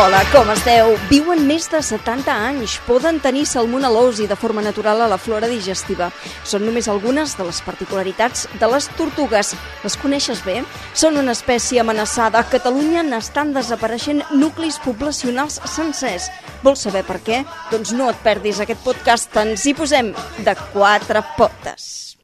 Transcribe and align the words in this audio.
Hola, 0.00 0.22
com 0.32 0.48
esteu? 0.48 0.94
Viuen 1.10 1.42
més 1.44 1.66
de 1.68 1.76
70 1.84 2.32
anys, 2.32 2.78
poden 2.86 3.18
tenir 3.20 3.42
salmonel·losi 3.44 4.24
de 4.30 4.38
forma 4.40 4.62
natural 4.64 5.02
a 5.04 5.08
la 5.12 5.18
flora 5.20 5.50
digestiva. 5.50 6.08
Són 6.40 6.64
només 6.64 6.88
algunes 6.88 7.34
de 7.36 7.44
les 7.44 7.58
particularitats 7.66 8.46
de 8.62 8.70
les 8.72 8.88
tortugues. 8.96 9.52
Les 9.84 9.98
coneixes 10.00 10.40
bé? 10.46 10.62
Són 10.96 11.20
una 11.20 11.36
espècie 11.36 11.84
amenaçada. 11.84 12.40
A 12.40 12.48
Catalunya 12.48 13.04
n'estan 13.04 13.52
desapareixent 13.52 14.24
nuclis 14.32 14.80
poblacionals 14.80 15.60
sencers. 15.68 16.32
Vols 16.64 16.88
saber 16.88 17.04
per 17.04 17.20
què? 17.20 17.44
Doncs 17.68 17.92
no 17.92 18.08
et 18.08 18.24
perdis 18.24 18.64
aquest 18.64 18.80
podcast, 18.80 19.36
ens 19.36 19.68
hi 19.68 19.76
posem 19.76 20.14
de 20.40 20.56
quatre 20.72 21.26
potes. 21.36 22.16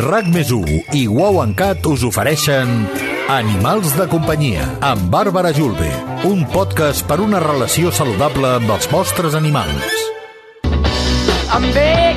RAC 0.00 0.32
més 0.32 0.56
i 0.96 1.04
Wow 1.04 1.44
Cat 1.52 1.84
us 1.92 2.08
ofereixen 2.08 3.11
Animals 3.30 3.92
de 3.94 4.08
companyia 4.10 4.64
amb 4.82 5.06
Bàrbara 5.12 5.52
Julve, 5.54 5.88
un 6.26 6.42
podcast 6.50 7.06
per 7.06 7.20
una 7.22 7.38
relació 7.42 7.92
saludable 7.94 8.50
amb 8.58 8.70
els 8.74 8.88
vostres 8.90 9.38
animals. 9.38 10.00
Begging 11.72 12.06
you. 12.06 12.11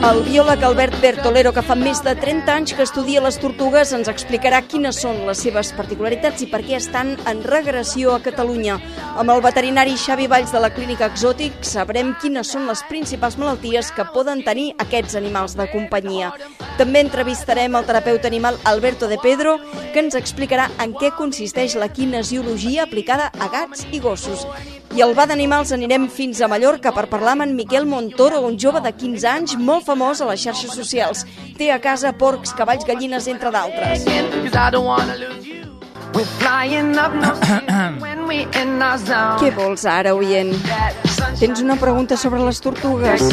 El 0.00 0.22
biòleg 0.24 0.62
Albert 0.64 0.94
Bertolero, 1.02 1.50
que 1.52 1.60
fa 1.60 1.74
més 1.76 1.98
de 2.00 2.14
30 2.16 2.48
anys 2.54 2.70
que 2.72 2.86
estudia 2.86 3.20
les 3.20 3.36
tortugues, 3.36 3.90
ens 3.92 4.08
explicarà 4.08 4.62
quines 4.64 4.96
són 5.02 5.18
les 5.26 5.42
seves 5.44 5.74
particularitats 5.76 6.40
i 6.40 6.48
per 6.48 6.62
què 6.64 6.78
estan 6.78 7.12
en 7.28 7.42
regressió 7.44 8.14
a 8.14 8.22
Catalunya. 8.24 8.78
Amb 9.20 9.34
el 9.36 9.44
veterinari 9.44 9.98
Xavi 10.00 10.24
Valls 10.32 10.56
de 10.56 10.64
la 10.64 10.72
Clínica 10.72 11.10
Exòtic 11.12 11.60
sabrem 11.68 12.14
quines 12.24 12.48
són 12.48 12.64
les 12.70 12.80
principals 12.88 13.36
malalties 13.36 13.92
que 13.92 14.08
poden 14.16 14.40
tenir 14.40 14.70
aquests 14.80 15.20
animals 15.20 15.58
de 15.60 15.68
companyia. 15.68 16.32
També 16.80 17.04
entrevistarem 17.04 17.76
el 17.76 17.84
terapeuta 17.84 18.32
animal 18.32 18.56
Alberto 18.64 19.04
de 19.06 19.20
Pedro, 19.20 19.58
que 19.92 20.00
ens 20.00 20.16
explicarà 20.16 20.70
en 20.80 20.96
què 20.96 21.12
consisteix 21.12 21.76
la 21.76 21.92
kinesiologia 21.92 22.88
aplicada 22.88 23.28
a 23.36 23.52
gats 23.52 23.84
i 23.92 24.00
gossos. 24.00 24.48
I 24.90 25.02
al 25.04 25.12
Bar 25.14 25.28
d'Animals 25.30 25.70
anirem 25.70 26.08
fins 26.10 26.40
a 26.42 26.48
Mallorca 26.50 26.90
per 26.90 27.04
parlar 27.06 27.36
amb 27.36 27.44
en 27.44 27.52
Miquel 27.54 27.84
Montoro, 27.86 28.40
un 28.42 28.56
jove 28.58 28.80
de 28.82 28.90
15 28.90 29.28
anys 29.30 29.52
molt 29.54 29.86
famós 29.86 30.18
a 30.20 30.26
les 30.26 30.42
xarxes 30.42 30.74
socials. 30.74 31.22
Té 31.58 31.70
a 31.70 31.78
casa 31.78 32.10
porcs, 32.10 32.50
cavalls, 32.58 32.82
gallines, 32.88 33.28
entre 33.30 33.52
d'altres. 33.54 34.02
Què 39.40 39.52
vols 39.54 39.86
ara, 39.86 40.10
oient? 40.18 40.50
Tens 41.38 41.62
una 41.62 41.76
pregunta 41.78 42.18
sobre 42.18 42.42
les 42.42 42.58
tortugues? 42.60 43.28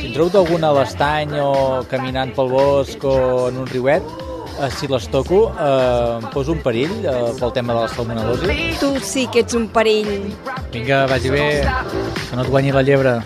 Si 0.00 0.14
trobo 0.16 0.40
alguna 0.40 0.72
a 0.72 0.78
l'estany 0.80 1.36
o 1.44 1.84
caminant 1.92 2.32
pel 2.34 2.48
bosc 2.56 3.04
o 3.04 3.18
en 3.50 3.60
un 3.66 3.68
riuet, 3.68 4.27
eh, 4.58 4.70
si 4.74 4.88
les 4.90 5.08
toco, 5.08 5.52
eh, 5.54 6.18
em 6.18 6.28
poso 6.34 6.52
un 6.52 6.62
perill 6.64 6.92
eh, 7.04 7.16
pel 7.38 7.54
tema 7.56 7.74
de 7.74 7.86
la 7.86 7.88
salmonel·losi? 7.94 8.60
Tu 8.82 8.92
sí 9.06 9.26
que 9.32 9.46
ets 9.46 9.58
un 9.58 9.68
perill. 9.72 10.30
Vinga, 10.74 11.06
vagi 11.10 11.34
bé, 11.34 11.48
que 12.28 12.36
no 12.36 12.46
et 12.46 12.54
guanyi 12.54 12.74
la 12.76 12.86
llebre. 12.86 13.18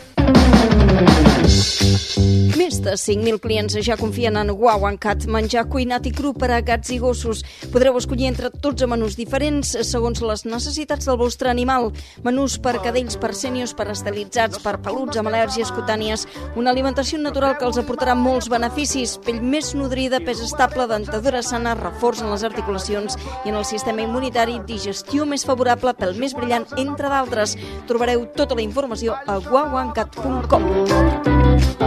De 2.82 2.96
5.000 2.98 3.38
clients 3.38 3.76
ja 3.86 3.94
confien 3.96 4.34
en 4.36 4.50
Wow 4.58 4.82
Cat, 4.98 5.28
menjar 5.30 5.68
cuinat 5.70 6.06
i 6.08 6.10
cru 6.10 6.32
per 6.34 6.48
a 6.50 6.58
gats 6.66 6.90
i 6.90 6.96
gossos. 6.98 7.44
Podreu 7.70 7.94
escollir 7.94 8.26
entre 8.26 8.50
12 8.50 8.88
menús 8.90 9.14
diferents 9.14 9.76
segons 9.86 10.18
les 10.18 10.42
necessitats 10.44 11.06
del 11.06 11.16
vostre 11.20 11.50
animal. 11.52 11.92
Menús 12.26 12.56
per 12.58 12.80
cadells, 12.82 13.14
per 13.22 13.30
sèniors, 13.38 13.70
per 13.78 13.86
estilitzats, 13.92 14.58
per 14.64 14.80
peluts 14.82 15.20
amb 15.20 15.30
al·lèrgies 15.30 15.70
cutànies. 15.76 16.26
Una 16.58 16.74
alimentació 16.74 17.20
natural 17.22 17.54
que 17.60 17.68
els 17.68 17.78
aportarà 17.78 18.16
molts 18.18 18.50
beneficis. 18.50 19.14
Pell 19.22 19.38
més 19.38 19.76
nodrida, 19.78 20.18
pes 20.26 20.42
estable, 20.42 20.88
dentadura 20.90 21.44
sana, 21.46 21.76
reforç 21.78 22.24
en 22.26 22.34
les 22.34 22.42
articulacions 22.50 23.14
i 23.44 23.54
en 23.54 23.60
el 23.60 23.68
sistema 23.68 24.02
immunitari, 24.02 24.58
digestió 24.66 25.22
més 25.22 25.46
favorable, 25.46 25.94
pel 25.94 26.18
més 26.18 26.34
brillant, 26.34 26.66
entre 26.82 27.14
d'altres. 27.14 27.54
Trobareu 27.86 28.26
tota 28.34 28.58
la 28.58 28.66
informació 28.66 29.14
a 29.22 29.38
wowancat.com. 29.38 31.31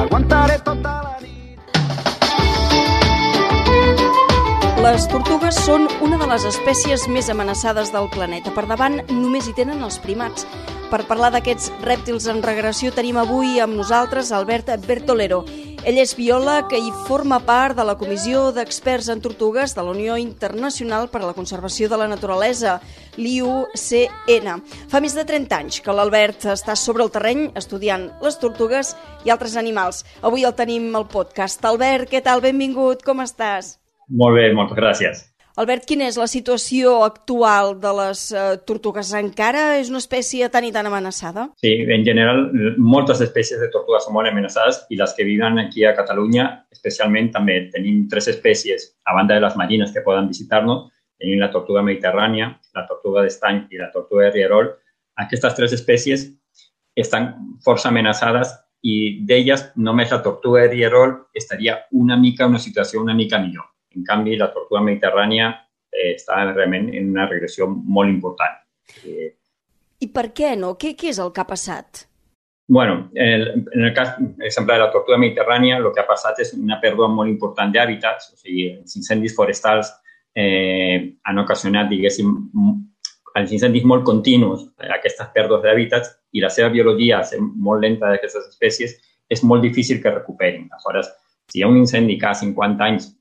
Aguantaré 0.03 0.59
tota 0.63 1.01
la. 1.03 1.16
Les 4.85 5.07
tortugues 5.09 5.57
són 5.66 5.88
una 6.06 6.19
de 6.22 6.28
les 6.29 6.44
espècies 6.45 7.07
més 7.09 7.25
amenaçades 7.33 7.89
del 7.89 8.06
planeta. 8.13 8.51
Per 8.53 8.67
davant 8.69 9.00
només 9.09 9.47
hi 9.50 9.53
tenen 9.57 9.81
els 9.81 9.97
primats. 10.03 10.45
Per 10.91 11.00
parlar 11.09 11.31
d'aquests 11.33 11.72
rèptils 11.81 12.28
en 12.29 12.44
regressió 12.45 12.91
tenim 12.94 13.17
avui 13.17 13.57
amb 13.63 13.73
nosaltres 13.79 14.29
Albert 14.29 14.69
Bertolero. 14.85 15.41
Ell 15.85 16.00
és 16.01 16.16
biòleg 16.18 16.72
i 16.73 16.88
forma 17.06 17.38
part 17.46 17.78
de 17.78 17.84
la 17.85 17.94
Comissió 18.00 18.47
d'Experts 18.56 19.06
en 19.13 19.19
Tortugues 19.22 19.75
de 19.78 19.84
la 19.85 19.91
Unió 19.94 20.16
Internacional 20.18 21.12
per 21.13 21.19
a 21.22 21.28
la 21.28 21.35
Conservació 21.38 21.85
de 21.91 22.00
la 22.01 22.07
Naturalesa, 22.09 22.79
l'IUCN. 23.22 24.63
Fa 24.90 25.03
més 25.06 25.13
de 25.13 25.28
30 25.29 25.59
anys 25.59 25.78
que 25.85 25.94
l'Albert 25.94 26.47
està 26.56 26.74
sobre 26.74 27.06
el 27.06 27.13
terreny 27.13 27.51
estudiant 27.62 28.07
les 28.25 28.40
tortugues 28.41 28.95
i 29.29 29.35
altres 29.35 29.53
animals. 29.62 30.01
Avui 30.25 30.50
el 30.50 30.57
tenim 30.57 30.90
al 30.97 31.06
podcast. 31.06 31.62
Albert, 31.69 32.09
què 32.09 32.25
tal? 32.25 32.41
Benvingut, 32.41 33.06
com 33.06 33.22
estàs? 33.22 33.75
Molt 34.09 34.41
bé, 34.41 34.50
moltes 34.57 34.81
gràcies. 34.81 35.25
Albert, 35.55 35.85
quina 35.88 36.09
és 36.11 36.17
la 36.19 36.25
situació 36.27 36.97
actual 37.05 37.77
de 37.79 37.91
les 37.95 38.21
uh, 38.35 38.57
tortugues? 38.67 39.13
Encara 39.16 39.77
és 39.79 39.88
una 39.88 40.01
espècie 40.01 40.49
tan 40.51 40.66
i 40.67 40.71
tan 40.75 40.89
amenaçada? 40.89 41.45
Sí, 41.63 41.69
en 41.95 42.01
general, 42.03 42.41
moltes 42.75 43.21
espècies 43.23 43.61
de 43.63 43.69
tortugues 43.71 44.03
són 44.03 44.17
molt 44.17 44.27
amenaçades 44.27 44.81
i 44.91 44.99
les 44.99 45.13
que 45.15 45.23
viuen 45.23 45.61
aquí 45.61 45.85
a 45.88 45.94
Catalunya, 45.95 46.49
especialment 46.75 47.29
també 47.31 47.55
tenim 47.71 48.01
tres 48.11 48.27
espècies, 48.33 48.89
a 49.07 49.15
banda 49.15 49.38
de 49.38 49.45
les 49.45 49.55
marines 49.55 49.94
que 49.95 50.03
poden 50.03 50.27
visitar-nos, 50.27 50.89
tenim 51.23 51.39
la 51.39 51.49
tortuga 51.53 51.85
mediterrània, 51.88 52.49
la 52.75 52.83
tortuga 52.89 53.23
d'estany 53.23 53.61
i 53.71 53.79
la 53.79 53.88
tortuga 53.94 54.25
de 54.25 54.33
rierol. 54.33 54.73
Aquestes 55.23 55.55
tres 55.55 55.77
espècies 55.77 56.25
estan 56.99 57.29
força 57.63 57.88
amenaçades 57.94 58.51
i 58.83 59.23
d'elles 59.23 59.69
només 59.79 60.11
la 60.11 60.19
tortuga 60.27 60.65
de 60.65 60.73
rierol 60.75 61.15
estaria 61.33 61.77
una 61.95 62.19
mica 62.19 62.44
en 62.44 62.57
una 62.57 62.61
situació 62.65 62.99
una 62.99 63.15
mica 63.15 63.39
millor 63.39 63.71
en 63.95 64.03
canvi, 64.07 64.35
la 64.39 64.51
tortuga 64.53 64.83
mediterrània 64.85 65.51
eh, 65.91 66.13
està 66.16 66.41
realment 66.51 66.91
en 66.94 67.13
una 67.13 67.29
regressió 67.29 67.67
molt 67.67 68.11
important. 68.11 68.59
Eh, 69.03 69.31
I 70.03 70.11
per 70.11 70.29
què 70.35 70.56
no? 70.59 70.75
Què, 70.79 70.94
què 71.00 71.13
és 71.13 71.22
el 71.23 71.31
que 71.33 71.41
ha 71.41 71.50
passat? 71.50 72.06
bueno, 72.67 73.11
en 73.13 73.28
el, 73.28 73.66
en 73.73 73.83
el 73.83 73.94
cas, 73.94 74.16
exemple, 74.39 74.73
de 74.73 74.79
la 74.79 74.91
tortuga 74.91 75.19
mediterrània, 75.22 75.78
el 75.78 75.91
que 75.94 76.01
ha 76.01 76.07
passat 76.07 76.39
és 76.41 76.53
una 76.57 76.79
pèrdua 76.81 77.07
molt 77.13 77.29
important 77.29 77.72
d'hàbitats, 77.72 78.31
o 78.33 78.39
sigui, 78.39 78.72
els 78.79 78.95
incendis 78.97 79.35
forestals 79.38 79.91
eh, 80.33 81.13
han 81.23 81.41
ocasionat, 81.44 81.89
diguéssim, 81.91 82.31
els 83.35 83.51
incendis 83.53 83.85
molt 83.85 84.06
continus, 84.07 84.63
aquestes 84.97 85.29
pèrdues 85.35 85.62
d'hàbitats, 85.62 86.09
i 86.33 86.41
la 86.41 86.50
seva 86.50 86.72
biologia, 86.73 87.22
ser 87.23 87.39
molt 87.39 87.85
lenta 87.85 88.09
d'aquestes 88.09 88.50
espècies, 88.56 88.97
és 89.29 89.44
molt 89.44 89.62
difícil 89.62 90.01
que 90.01 90.13
recuperin. 90.13 90.66
Aleshores, 90.72 91.12
si 91.51 91.59
hi 91.59 91.63
ha 91.63 91.69
un 91.69 91.77
incendi 91.77 92.17
cada 92.17 92.39
50 92.41 92.89
anys 92.89 93.12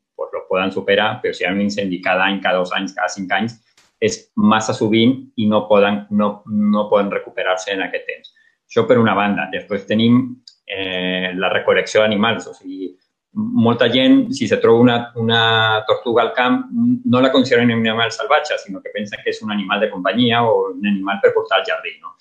poden 0.49 0.72
superar, 0.72 1.19
però 1.22 1.34
si 1.34 1.44
hi 1.44 1.49
ha 1.49 1.53
un 1.53 1.62
incendi 1.65 2.00
cada 2.03 2.27
any, 2.28 2.41
cada 2.43 2.62
dos 2.62 2.72
anys, 2.77 2.94
cada 2.97 3.10
cinc 3.12 3.32
anys, 3.32 3.59
és 4.00 4.19
massa 4.37 4.75
sovint 4.77 5.15
i 5.41 5.47
no 5.49 5.65
poden, 5.69 6.05
no, 6.10 6.43
no 6.47 6.88
poden 6.91 7.12
recuperar-se 7.12 7.72
en 7.72 7.84
aquest 7.87 8.06
temps. 8.10 8.34
Això 8.69 8.84
per 8.88 8.99
una 8.99 9.15
banda. 9.15 9.49
Després 9.53 9.87
tenim 9.88 10.21
eh, 10.66 11.32
la 11.38 11.50
recol·lecció 11.53 12.03
d'animals, 12.03 12.49
o 12.50 12.55
sigui, 12.56 12.93
molta 13.34 13.88
gent, 13.91 14.31
si 14.32 14.47
se 14.47 14.60
troba 14.62 14.81
una, 14.81 14.97
una 15.16 15.84
tortuga 15.87 16.22
al 16.22 16.32
camp, 16.32 16.69
no 16.71 17.21
la 17.21 17.32
consideren 17.32 17.72
un 17.72 17.81
animal 17.81 18.12
salvatge, 18.12 18.59
sinó 18.62 18.81
que 18.82 18.93
pensen 18.94 19.21
que 19.25 19.32
és 19.34 19.41
un 19.43 19.50
animal 19.53 19.81
de 19.82 19.91
companyia 19.91 20.44
o 20.47 20.71
un 20.71 20.87
animal 20.87 21.19
per 21.22 21.32
portar 21.34 21.59
al 21.61 21.66
jardí, 21.66 21.97
no? 22.00 22.15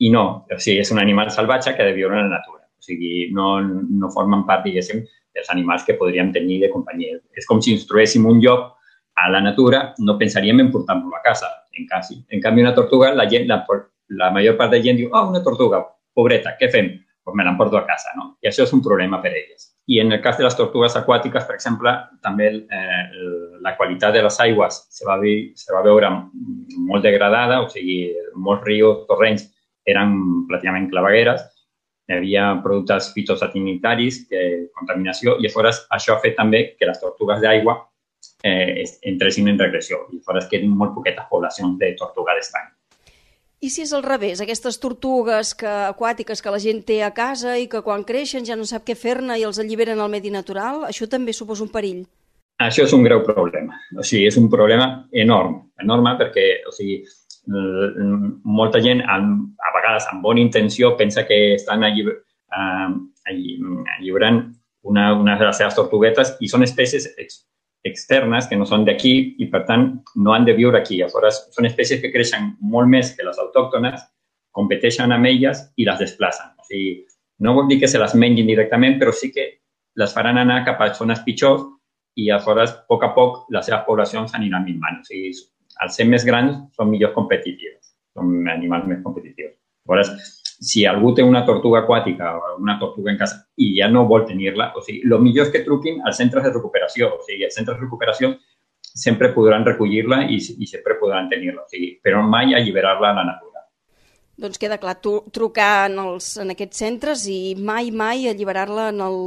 I 0.00 0.10
no, 0.10 0.24
o 0.50 0.58
sigui, 0.58 0.80
és 0.82 0.90
un 0.92 1.02
animal 1.02 1.30
salvatge 1.30 1.74
que 1.74 1.84
ha 1.84 1.90
de 1.90 1.96
viure 1.96 2.16
en 2.16 2.30
la 2.30 2.38
natura. 2.38 2.64
O 2.64 2.82
sigui, 2.82 3.28
no, 3.32 3.58
no 3.62 4.10
formen 4.12 4.46
part, 4.48 4.64
diguéssim, 4.64 5.04
dels 5.34 5.50
animals 5.50 5.84
que 5.84 5.98
podríem 5.98 6.32
tenir 6.32 6.60
de 6.62 6.70
companyia. 6.70 7.18
És 7.34 7.46
com 7.46 7.60
si 7.62 7.74
instruéssim 7.74 8.26
un 8.30 8.40
lloc 8.42 8.70
a 9.16 9.28
la 9.30 9.40
natura, 9.40 9.94
no 9.98 10.18
pensaríem 10.18 10.60
en 10.60 10.70
portar-lo 10.72 11.14
a 11.14 11.22
casa, 11.22 11.50
en, 11.72 11.86
casi. 11.86 12.24
en 12.28 12.40
canvi 12.40 12.62
una 12.62 12.74
tortuga, 12.74 13.12
la, 13.14 13.28
gent, 13.30 13.46
la, 13.48 13.64
la 14.08 14.30
major 14.30 14.56
part 14.56 14.72
de 14.74 14.82
gent 14.82 14.98
diu, 14.98 15.10
oh, 15.12 15.28
una 15.30 15.42
tortuga, 15.42 15.82
pobreta, 16.14 16.56
què 16.58 16.70
fem? 16.70 16.90
Pues 17.24 17.36
me 17.36 17.44
l'emporto 17.44 17.78
a 17.78 17.86
casa, 17.86 18.12
no? 18.18 18.34
I 18.44 18.50
això 18.50 18.66
és 18.66 18.72
un 18.76 18.82
problema 18.84 19.20
per 19.22 19.32
a 19.32 19.38
elles. 19.38 19.70
I 19.88 20.00
en 20.00 20.12
el 20.12 20.20
cas 20.24 20.36
de 20.36 20.44
les 20.44 20.56
tortugues 20.56 20.96
aquàtiques, 20.96 21.46
per 21.48 21.56
exemple, 21.56 21.92
també 22.24 22.50
eh, 22.52 23.04
la 23.64 23.74
qualitat 23.78 24.12
de 24.16 24.22
les 24.24 24.38
aigües 24.44 24.82
se 24.92 25.06
va, 25.08 25.16
vi, 25.20 25.52
se 25.56 25.72
va 25.72 25.82
veure 25.84 26.10
molt 26.10 27.04
degradada, 27.04 27.62
o 27.64 27.70
sigui, 27.72 28.12
molts 28.36 28.64
rius, 28.68 29.04
torrents 29.08 29.46
eren 29.88 30.14
pràcticament 30.50 30.90
clavegueres, 30.92 31.44
hi 32.08 32.16
havia 32.18 32.60
productes 32.62 33.10
fitosanitaris, 33.14 34.26
eh, 34.30 34.68
contaminació, 34.76 35.38
i 35.38 35.46
aleshores 35.46 35.84
això 35.96 36.16
ha 36.16 36.22
fet 36.22 36.36
també 36.36 36.76
que 36.78 36.88
les 36.88 37.00
tortugues 37.00 37.40
d'aigua 37.40 37.78
eh, 38.42 38.84
entressin 39.10 39.48
en 39.48 39.58
regressió 39.58 40.04
i 40.10 40.18
aleshores 40.18 40.48
queden 40.50 40.76
molt 40.76 40.94
poquetes 40.94 41.28
poblacions 41.30 41.78
de 41.80 41.94
tortuga 41.98 42.36
d'estany. 42.36 42.72
I 43.64 43.70
si 43.72 43.80
és 43.86 43.94
al 43.96 44.02
revés, 44.04 44.42
aquestes 44.44 44.76
tortugues 44.76 45.54
que, 45.56 45.70
aquàtiques 45.88 46.42
que 46.44 46.52
la 46.52 46.60
gent 46.60 46.82
té 46.84 46.98
a 47.02 47.14
casa 47.16 47.54
i 47.56 47.64
que 47.72 47.80
quan 47.86 48.04
creixen 48.04 48.44
ja 48.44 48.58
no 48.60 48.66
sap 48.68 48.84
què 48.84 48.96
fer-ne 48.98 49.38
i 49.40 49.46
els 49.48 49.60
alliberen 49.62 50.02
al 50.04 50.12
medi 50.12 50.32
natural, 50.34 50.82
això 50.84 51.08
també 51.08 51.32
suposa 51.32 51.64
un 51.64 51.72
perill? 51.72 52.02
Això 52.60 52.84
és 52.84 52.92
un 52.92 53.02
greu 53.02 53.22
problema. 53.24 53.78
O 53.96 54.04
sigui, 54.04 54.26
és 54.28 54.36
un 54.36 54.50
problema 54.52 55.06
enorme, 55.10 55.64
enorme 55.80 56.12
perquè 56.20 56.44
o 56.68 56.74
sigui, 56.76 57.00
molta 57.46 58.80
gent, 58.80 59.02
a 59.04 59.72
vegades 59.76 60.06
amb 60.12 60.22
bona 60.24 60.40
intenció, 60.40 60.94
pensa 60.96 61.26
que 61.28 61.54
estan 61.54 61.84
allib 61.84 62.12
alliberant 62.54 64.44
una, 64.84 65.12
una 65.14 65.38
de 65.38 65.48
les 65.48 65.56
seves 65.56 65.74
tortuguetes 65.76 66.34
i 66.44 66.48
són 66.48 66.64
espècies 66.64 67.08
ex, 67.18 67.42
externes 67.84 68.48
que 68.48 68.56
no 68.56 68.66
són 68.68 68.84
d'aquí 68.84 69.14
i, 69.38 69.48
per 69.52 69.64
tant, 69.68 69.90
no 70.16 70.32
han 70.32 70.46
de 70.48 70.54
viure 70.56 70.80
aquí. 70.80 71.00
Aleshores, 71.02 71.44
són 71.56 71.68
espècies 71.68 72.00
que 72.00 72.12
creixen 72.12 72.54
molt 72.60 72.88
més 72.88 73.12
que 73.16 73.26
les 73.26 73.40
autòctones, 73.40 74.00
competeixen 74.54 75.12
amb 75.12 75.26
elles 75.28 75.60
i 75.76 75.86
les 75.88 76.00
desplacen. 76.00 76.52
O 76.60 76.66
sigui, 76.68 77.04
no 77.44 77.54
vol 77.56 77.68
dir 77.68 77.80
que 77.82 77.90
se 77.90 78.00
les 78.00 78.14
mengin 78.14 78.48
directament, 78.48 78.98
però 79.00 79.12
sí 79.12 79.32
que 79.34 79.48
les 80.00 80.14
faran 80.14 80.38
anar 80.40 80.62
cap 80.66 80.80
a 80.80 80.92
zones 80.94 81.20
pitjors 81.26 81.64
i 82.16 82.30
aleshores, 82.30 82.70
a 82.70 82.86
poc 82.88 83.04
a 83.04 83.10
poc, 83.16 83.44
les 83.52 83.66
seves 83.66 83.82
poblacions 83.88 84.36
aniran 84.38 84.64
minvant. 84.64 85.00
O 85.02 85.08
sigui, 85.08 85.32
al 85.82 85.90
ser 85.90 86.06
més 86.08 86.24
grans, 86.26 86.56
són 86.76 86.90
millors 86.90 87.14
competitius, 87.16 87.94
són 88.14 88.48
animals 88.50 88.86
més 88.90 89.02
competitius. 89.04 89.54
Aleshores, 89.88 90.40
si 90.64 90.84
algú 90.86 91.12
una 91.28 91.44
tortuga 91.44 91.82
aquàtica 91.82 92.30
o 92.38 92.54
una 92.62 92.78
tortuga 92.80 93.12
en 93.12 93.18
casa 93.20 93.42
i 93.60 93.74
ja 93.78 93.88
no 93.90 94.06
vol 94.08 94.24
tenir-la, 94.28 94.70
o 94.76 94.82
sigui, 94.84 95.02
que 95.52 95.64
truquin 95.64 96.00
als 96.06 96.20
centres 96.22 96.44
de 96.46 96.52
recuperació. 96.54 97.10
O 97.18 97.22
sigui, 97.26 97.44
els 97.44 97.54
centres 97.54 97.76
de 97.76 97.84
recuperació 97.84 98.32
sempre 98.80 99.32
podran 99.34 99.66
recollir-la 99.66 100.22
i, 100.30 100.38
i 100.38 100.70
sempre 100.70 100.96
podran 101.00 101.28
tenir-la, 101.28 101.64
o 101.64 101.68
sigui, 101.68 101.98
a 103.10 103.18
la 103.18 103.26
natura. 103.32 103.53
Doncs 104.40 104.58
queda 104.58 104.80
clar, 104.82 104.96
tu, 104.98 105.12
trucar 105.30 105.86
en, 105.86 106.00
els, 106.02 106.32
en 106.42 106.50
aquests 106.50 106.80
centres 106.82 107.22
i 107.30 107.54
mai, 107.54 107.92
mai 107.94 108.26
alliberar-la 108.26 108.88
en, 108.90 108.98
el, 109.04 109.18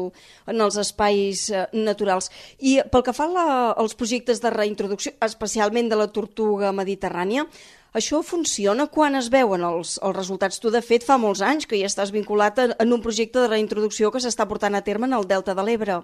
en 0.51 0.63
els 0.65 0.75
espais 0.81 1.45
eh, 1.54 1.63
naturals. 1.77 2.27
I 2.59 2.81
pel 2.92 3.06
que 3.07 3.15
fa 3.15 3.30
la, 3.31 3.48
als 3.71 3.95
projectes 3.95 4.44
de 4.44 4.51
reintroducció, 4.51 5.13
especialment 5.24 5.88
de 5.88 6.00
la 6.01 6.09
tortuga 6.12 6.74
mediterrània, 6.75 7.48
això 7.95 8.19
funciona 8.21 8.89
quan 8.92 9.15
es 9.15 9.31
veuen 9.31 9.63
els, 9.63 9.95
els 10.04 10.15
resultats? 10.18 10.59
Tu, 10.59 10.74
de 10.75 10.83
fet, 10.83 11.07
fa 11.07 11.15
molts 11.21 11.42
anys 11.42 11.69
que 11.71 11.80
ja 11.80 11.88
estàs 11.88 12.12
vinculat 12.12 12.60
en, 12.65 12.75
en 12.75 12.94
un 12.94 13.01
projecte 13.01 13.39
de 13.39 13.51
reintroducció 13.53 14.12
que 14.12 14.21
s'està 14.21 14.45
portant 14.50 14.75
a 14.75 14.83
terme 14.83 15.07
en 15.07 15.15
el 15.18 15.27
Delta 15.30 15.56
de 15.56 15.63
l'Ebre. 15.63 16.01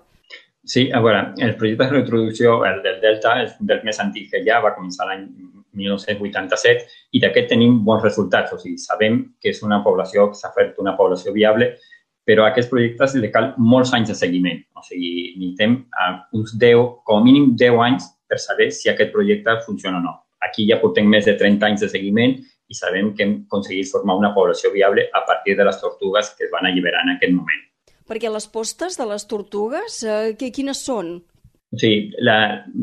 Sí, 0.63 0.87
a 0.95 1.03
veure, 1.03 1.33
el 1.43 1.57
projecte 1.59 1.83
de 1.83 1.91
reintroducció, 1.97 2.55
el 2.63 2.79
del 2.87 3.01
Delta, 3.03 3.35
és 3.43 3.59
dels 3.59 3.83
més 3.83 3.99
antics 3.99 4.31
que 4.31 4.41
ja 4.47 4.63
va 4.63 4.71
començar 4.77 5.09
l'any 5.09 5.27
1987 5.77 6.85
i 7.13 7.21
d'aquest 7.23 7.49
tenim 7.53 7.79
bons 7.85 8.03
resultats. 8.03 8.53
O 8.53 8.59
sigui, 8.61 8.77
sabem 8.81 9.19
que 9.41 9.53
és 9.53 9.63
una 9.65 9.81
població 9.85 10.29
que 10.31 10.39
s'ha 10.39 10.53
fet 10.55 10.79
una 10.83 10.95
població 10.97 11.33
viable, 11.35 11.73
però 12.23 12.45
a 12.45 12.51
aquests 12.51 12.71
projectes 12.71 13.15
li 13.19 13.31
cal 13.31 13.51
molts 13.57 13.93
anys 13.93 14.13
de 14.13 14.17
seguiment. 14.17 14.61
O 14.77 14.83
sigui, 14.85 15.33
necessitem 15.39 15.79
uns 16.39 16.55
10, 16.59 16.85
com 17.03 17.19
a 17.19 17.25
mínim 17.25 17.51
10 17.59 17.81
anys 17.87 18.07
per 18.29 18.39
saber 18.39 18.71
si 18.71 18.89
aquest 18.89 19.11
projecte 19.11 19.59
funciona 19.65 19.99
o 19.99 20.05
no. 20.05 20.15
Aquí 20.43 20.65
ja 20.69 20.79
portem 20.81 21.07
més 21.07 21.27
de 21.27 21.35
30 21.39 21.69
anys 21.69 21.83
de 21.85 21.91
seguiment 21.91 22.37
i 22.67 22.77
sabem 22.77 23.11
que 23.15 23.25
hem 23.25 23.35
aconseguit 23.45 23.91
formar 23.91 24.17
una 24.19 24.33
població 24.35 24.71
viable 24.71 25.05
a 25.13 25.23
partir 25.27 25.57
de 25.59 25.67
les 25.67 25.79
tortugues 25.79 26.31
que 26.37 26.47
es 26.47 26.51
van 26.51 26.67
alliberar 26.67 27.03
en 27.05 27.15
aquest 27.15 27.35
moment. 27.35 27.61
Perquè 28.09 28.31
les 28.31 28.47
postes 28.51 28.97
de 28.99 29.05
les 29.07 29.27
tortugues, 29.27 30.01
eh, 30.03 30.35
quines 30.35 30.83
són? 30.83 31.21
O 31.73 31.79
sigui, 31.81 32.11
la, 32.21 32.35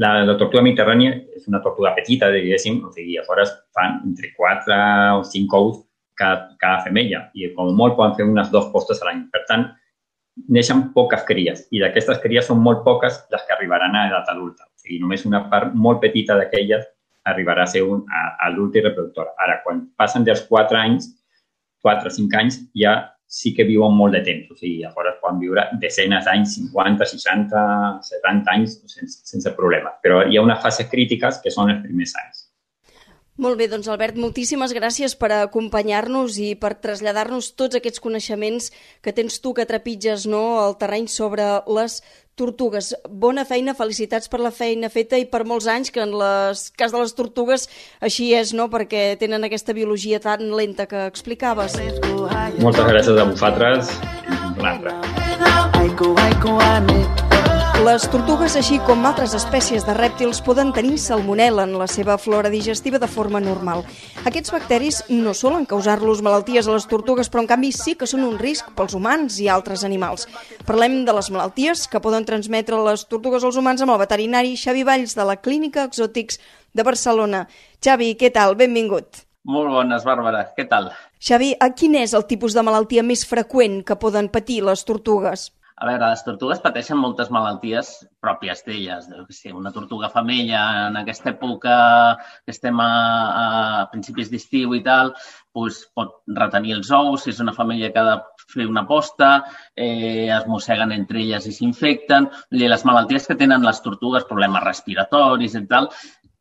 la, 0.03 0.11
la 0.27 0.35
tortuga 0.35 0.65
mediterrània 0.67 1.13
és 1.37 1.47
una 1.47 1.61
tortuga 1.63 1.93
petita, 1.95 2.31
diguéssim, 2.35 2.81
o 2.87 2.91
sigui, 2.95 3.15
a 3.21 3.27
fora 3.27 3.45
fan 3.77 4.01
entre 4.09 4.33
4 4.35 4.79
o 5.21 5.23
5 5.27 5.61
ous 5.61 5.77
cada, 6.19 6.49
cada 6.59 6.81
femella 6.87 7.29
i 7.39 7.53
com 7.55 7.71
molt 7.77 7.95
poden 7.99 8.17
fer 8.19 8.27
unes 8.27 8.51
dues 8.51 8.67
postes 8.75 8.99
a 9.01 9.09
l'any. 9.09 9.23
Per 9.31 9.45
tant, 9.49 9.69
neixen 10.51 10.89
poques 10.97 11.23
cries 11.29 11.63
i 11.71 11.83
d'aquestes 11.83 12.19
cries 12.25 12.49
són 12.51 12.59
molt 12.65 12.83
poques 12.87 13.21
les 13.33 13.47
que 13.47 13.55
arribaran 13.55 13.95
a 13.95 14.09
edat 14.11 14.33
adulta. 14.33 14.67
O 14.67 14.83
sigui, 14.83 14.99
només 15.05 15.27
una 15.29 15.45
part 15.53 15.77
molt 15.87 16.03
petita 16.03 16.37
d'aquelles 16.41 16.87
arribarà 17.31 17.67
a 17.69 17.71
ser 17.71 17.85
un 17.87 18.03
a, 18.11 18.27
adulta 18.49 18.81
i 18.81 18.85
reproductora. 18.89 19.35
Ara, 19.45 19.61
quan 19.65 19.85
passen 20.01 20.27
dels 20.27 20.43
4 20.49 20.79
anys, 20.81 21.11
4 21.85 22.11
o 22.11 22.15
5 22.19 22.43
anys, 22.43 22.61
ja 22.77 22.97
sí 23.31 23.53
que 23.55 23.65
viuen 23.65 23.95
molt 23.95 24.17
de 24.19 24.25
temps. 24.27 24.51
O 24.51 24.59
sigui, 24.59 24.83
a 24.85 24.91
fora 24.93 25.15
poden 25.23 25.39
viure 25.45 25.65
desenes 25.83 26.27
d'anys, 26.27 26.57
50, 26.59 27.07
60, 27.15 27.65
70 28.11 28.55
anys, 28.57 28.77
sense, 28.91 29.21
sense 29.31 29.55
problema. 29.57 29.95
Però 30.03 30.25
hi 30.27 30.37
ha 30.37 30.43
unes 30.43 30.61
fases 30.65 30.91
crítiques 30.91 31.39
que 31.45 31.55
són 31.55 31.71
els 31.71 31.85
primers 31.85 32.17
anys. 32.25 32.40
Molt 33.41 33.57
bé, 33.57 33.69
doncs 33.73 33.89
Albert, 33.89 34.19
moltíssimes 34.21 34.73
gràcies 34.77 35.15
per 35.17 35.31
acompanyar-nos 35.33 36.37
i 36.43 36.55
per 36.61 36.75
traslladar-nos 36.83 37.53
tots 37.57 37.79
aquests 37.79 38.03
coneixements 38.03 38.71
que 39.01 39.15
tens 39.17 39.39
tu 39.41 39.55
que 39.57 39.65
trepitges 39.65 40.27
no, 40.29 40.61
el 40.67 40.77
terreny 40.81 41.07
sobre 41.09 41.47
les 41.71 42.03
tortugues. 42.41 42.95
Bona 43.09 43.45
feina, 43.49 43.75
felicitats 43.77 44.29
per 44.33 44.41
la 44.41 44.51
feina 44.53 44.91
feta 44.93 45.17
i 45.21 45.25
per 45.29 45.45
molts 45.49 45.69
anys, 45.73 45.93
que 45.93 46.03
en 46.05 46.13
el 46.17 46.23
cas 46.77 46.93
de 46.93 47.01
les 47.01 47.15
tortugues 47.17 47.69
així 48.01 48.33
és, 48.37 48.53
no?, 48.57 48.69
perquè 48.73 49.17
tenen 49.21 49.45
aquesta 49.49 49.77
biologia 49.77 50.21
tan 50.21 50.51
lenta 50.57 50.89
que 50.91 51.07
explicaves. 51.07 51.79
Moltes 52.61 52.87
gràcies 52.93 53.17
a 53.17 53.25
vosaltres. 53.25 53.97
Una 54.59 54.77
altra. 54.77 54.93
Les 57.81 58.03
tortugues, 58.13 58.53
així 58.61 58.77
com 58.85 59.07
altres 59.09 59.33
espècies 59.33 59.87
de 59.87 59.95
rèptils, 59.97 60.43
poden 60.45 60.69
tenir 60.77 60.99
salmonel·la 61.01 61.65
en 61.65 61.71
la 61.81 61.87
seva 61.89 62.19
flora 62.21 62.51
digestiva 62.53 62.99
de 63.01 63.09
forma 63.09 63.41
normal. 63.41 63.87
Aquests 64.29 64.53
bacteris 64.53 64.99
no 65.09 65.33
solen 65.33 65.65
causar-los 65.71 66.21
malalties 66.21 66.69
a 66.69 66.75
les 66.75 66.85
tortugues, 66.91 67.31
però 67.33 67.41
en 67.41 67.49
canvi 67.49 67.71
sí 67.73 67.95
que 67.97 68.09
són 68.11 68.27
un 68.27 68.35
risc 68.39 68.69
pels 68.77 68.93
humans 68.99 69.39
i 69.41 69.49
altres 69.49 69.85
animals. 69.89 70.27
Parlem 70.69 70.99
de 71.07 71.15
les 71.17 71.31
malalties 71.33 71.87
que 71.89 72.03
poden 72.05 72.27
transmetre 72.29 72.77
les 72.85 73.07
tortugues 73.09 73.47
als 73.49 73.57
humans 73.57 73.81
amb 73.81 73.95
el 73.95 74.03
veterinari 74.03 74.59
Xavi 74.61 74.85
Valls 74.85 75.17
de 75.17 75.25
la 75.31 75.39
Clínica 75.41 75.87
Exòtics 75.89 76.37
de 76.77 76.85
Barcelona. 76.85 77.47
Xavi, 77.81 78.11
què 78.21 78.29
tal? 78.35 78.59
Benvingut. 78.61 79.25
Molt 79.49 79.73
bones, 79.73 80.05
Bàrbara. 80.05 80.51
Què 80.53 80.69
tal? 80.69 80.91
Xavi, 81.17 81.55
quin 81.81 81.97
és 82.03 82.13
el 82.13 82.29
tipus 82.29 82.53
de 82.53 82.67
malaltia 82.67 83.03
més 83.03 83.25
freqüent 83.25 83.81
que 83.89 83.97
poden 83.97 84.29
patir 84.29 84.61
les 84.69 84.85
tortugues? 84.85 85.49
A 85.81 85.87
veure, 85.89 86.11
les 86.13 86.23
tortugues 86.27 86.59
pateixen 86.61 86.99
moltes 87.01 87.31
malalties 87.33 87.91
pròpies 88.21 88.59
d'elles. 88.67 89.07
Si 89.33 89.53
una 89.57 89.71
tortuga 89.73 90.11
femella 90.13 90.65
en 90.91 90.99
aquesta 91.01 91.31
època 91.31 91.77
que 92.45 92.53
estem 92.53 92.83
a, 92.85 92.89
a 93.43 93.45
principis 93.93 94.29
d'estiu 94.29 94.75
i 94.77 94.83
tal, 94.85 95.15
doncs 95.57 95.79
pot 95.97 96.19
retenir 96.37 96.77
els 96.77 96.91
ous, 96.93 97.25
si 97.25 97.33
és 97.33 97.41
una 97.41 97.57
femella 97.57 97.89
que 97.95 98.03
ha 98.03 98.11
de 98.11 98.45
fer 98.53 98.67
una 98.69 98.85
posta, 98.91 99.31
eh, 99.73 100.29
es 100.29 100.45
mosseguen 100.53 100.93
entre 100.93 101.23
elles 101.23 101.49
i 101.49 101.55
s'infecten. 101.57 102.29
Les 102.61 102.85
malalties 102.85 103.31
que 103.31 103.39
tenen 103.41 103.65
les 103.65 103.81
tortugues, 103.81 104.29
problemes 104.29 104.67
respiratoris 104.69 105.57
i 105.57 105.65
tal, 105.71 105.89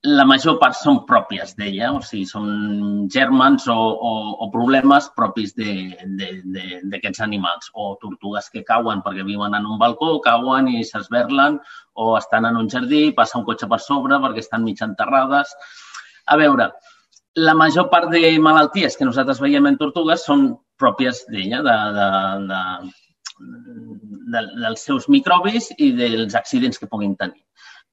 la 0.08 0.24
major 0.24 0.56
part 0.62 0.78
són 0.80 1.02
pròpies 1.08 1.58
d'ella, 1.60 1.90
o 1.92 2.00
sigui, 2.00 2.24
són 2.28 3.08
germans 3.12 3.66
o, 3.68 3.76
o, 3.76 4.12
o 4.46 4.48
problemes 4.54 5.10
propis 5.16 5.52
d'aquests 5.58 7.20
animals, 7.26 7.68
o 7.76 7.98
tortugues 8.00 8.48
que 8.54 8.64
cauen 8.64 9.04
perquè 9.04 9.26
viuen 9.28 9.58
en 9.58 9.68
un 9.68 9.80
balcó, 9.82 10.22
cauen 10.24 10.70
i 10.72 10.86
s'esberlen, 10.88 11.60
o 12.00 12.16
estan 12.18 12.48
en 12.48 12.56
un 12.62 12.70
jardí, 12.72 13.10
passa 13.12 13.40
un 13.42 13.46
cotxe 13.50 13.68
per 13.68 13.82
sobre 13.84 14.22
perquè 14.24 14.40
estan 14.46 14.64
mig 14.64 14.80
enterrades. 14.86 15.52
A 16.32 16.40
veure, 16.40 16.70
la 17.36 17.54
major 17.54 17.90
part 17.92 18.08
de 18.14 18.40
malalties 18.40 18.96
que 18.96 19.08
nosaltres 19.08 19.44
veiem 19.44 19.68
en 19.68 19.78
tortugues 19.78 20.24
són 20.24 20.54
pròpies 20.80 21.26
d'ella, 21.28 21.60
de, 21.66 21.76
de, 22.00 22.08
de, 22.48 22.62
de, 24.32 24.48
dels 24.64 24.88
seus 24.88 25.12
microbis 25.12 25.74
i 25.78 25.92
dels 25.92 26.40
accidents 26.40 26.80
que 26.80 26.88
puguin 26.88 27.20
tenir. 27.20 27.44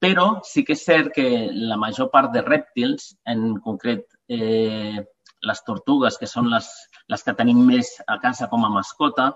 Però 0.03 0.27
sí 0.45 0.63
que 0.65 0.75
és 0.77 0.85
cert 0.85 1.13
que 1.17 1.27
la 1.73 1.79
major 1.81 2.11
part 2.13 2.33
de 2.35 2.43
rèptils, 2.45 3.15
en 3.33 3.55
concret 3.65 4.05
eh, 4.29 5.01
les 5.47 5.63
tortugues, 5.65 6.19
que 6.21 6.29
són 6.29 6.51
les, 6.53 6.69
les 7.09 7.25
que 7.25 7.35
tenim 7.39 7.63
més 7.65 7.95
a 8.07 8.19
casa 8.21 8.49
com 8.53 8.65
a 8.67 8.73
mascota, 8.73 9.31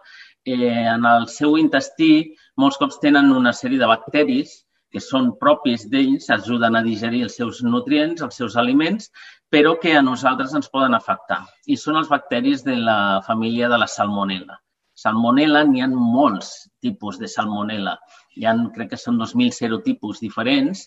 eh, 0.45 0.85
en 0.95 1.07
el 1.09 1.29
seu 1.33 1.57
intestí 1.61 2.13
molts 2.61 2.81
cops 2.81 3.01
tenen 3.01 3.33
una 3.33 3.55
sèrie 3.57 3.81
de 3.81 3.89
bacteris 3.89 4.59
que 4.91 5.01
són 5.01 5.35
propis 5.41 5.87
d'ells, 5.91 6.29
ajuden 6.35 6.77
a 6.77 6.83
digerir 6.83 7.23
els 7.27 7.37
seus 7.39 7.61
nutrients, 7.63 8.25
els 8.27 8.41
seus 8.41 8.57
aliments, 8.59 9.11
però 9.51 9.77
que 9.83 9.95
a 9.97 10.03
nosaltres 10.03 10.55
ens 10.59 10.71
poden 10.73 10.97
afectar. 10.99 11.45
I 11.67 11.77
són 11.79 12.01
els 12.01 12.11
bacteris 12.11 12.65
de 12.67 12.77
la 12.77 13.21
família 13.27 13.71
de 13.71 13.79
la 13.79 13.89
salmonella. 13.89 14.59
Salmonella, 14.99 15.63
n'hi 15.65 15.85
ha 15.85 15.89
molts 15.91 16.51
tipus 16.83 17.21
de 17.23 17.31
salmonella 17.31 17.95
hi 18.37 18.47
ha, 18.47 18.55
crec 18.75 18.93
que 18.93 19.01
són 19.01 19.19
2.000 19.21 19.57
serotipus 19.57 20.21
diferents, 20.25 20.87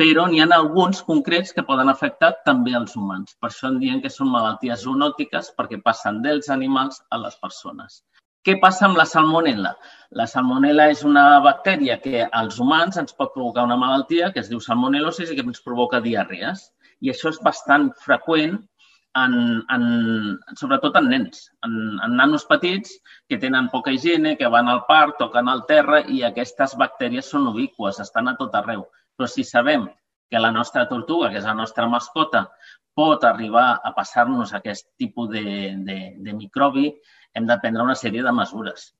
però 0.00 0.26
n'hi 0.28 0.40
ha 0.42 0.48
alguns 0.56 1.02
concrets 1.06 1.52
que 1.56 1.66
poden 1.70 1.92
afectar 1.92 2.30
també 2.46 2.72
els 2.78 2.96
humans. 2.96 3.36
Per 3.40 3.50
això 3.50 3.68
en 3.68 3.78
diem 3.82 4.00
que 4.04 4.12
són 4.12 4.30
malalties 4.32 4.86
zoonòtiques 4.86 5.52
perquè 5.58 5.80
passen 5.84 6.22
dels 6.26 6.48
animals 6.56 7.02
a 7.10 7.20
les 7.24 7.36
persones. 7.42 8.00
Què 8.48 8.54
passa 8.60 8.86
amb 8.86 8.96
la 8.96 9.04
salmonella? 9.04 9.74
La 10.16 10.24
salmonella 10.32 10.86
és 10.94 11.02
una 11.04 11.24
bactèria 11.44 11.98
que 12.00 12.24
als 12.42 12.56
humans 12.64 12.96
ens 13.02 13.12
pot 13.18 13.34
provocar 13.34 13.66
una 13.68 13.76
malaltia 13.82 14.30
que 14.32 14.40
es 14.40 14.48
diu 14.48 14.62
salmonel·losis 14.64 15.28
i 15.28 15.36
que 15.36 15.44
ens 15.44 15.60
provoca 15.66 16.00
diarrees. 16.00 16.70
I 17.04 17.12
això 17.12 17.28
és 17.34 17.40
bastant 17.44 17.90
freqüent 18.06 18.56
en, 19.16 19.62
en, 19.68 19.84
sobretot 20.56 20.96
en 21.00 21.08
nens, 21.10 21.46
en, 21.66 21.72
en 22.04 22.16
nanos 22.16 22.44
petits 22.46 22.92
que 23.28 23.38
tenen 23.38 23.70
poca 23.70 23.92
higiene, 23.92 24.36
que 24.38 24.48
van 24.48 24.68
al 24.68 24.84
parc, 24.88 25.18
toquen 25.18 25.48
al 25.48 25.64
terra 25.66 26.02
i 26.06 26.22
aquestes 26.26 26.76
bactèries 26.78 27.30
són 27.30 27.48
ubiques, 27.50 28.00
estan 28.00 28.30
a 28.30 28.36
tot 28.38 28.54
arreu. 28.54 28.86
Però 29.16 29.28
si 29.28 29.44
sabem 29.44 29.88
que 30.30 30.38
la 30.38 30.52
nostra 30.54 30.86
tortuga, 30.88 31.30
que 31.30 31.40
és 31.40 31.48
la 31.48 31.56
nostra 31.58 31.88
mascota, 31.90 32.46
pot 32.94 33.24
arribar 33.24 33.80
a 33.82 33.92
passar-nos 33.96 34.54
aquest 34.54 34.86
tipus 34.98 35.30
de, 35.30 35.42
de, 35.86 35.98
de 36.18 36.32
microbi, 36.34 36.92
hem 37.34 37.46
de 37.46 37.58
prendre 37.62 37.82
una 37.82 37.98
sèrie 37.98 38.22
de 38.22 38.32
mesures. 38.34 38.92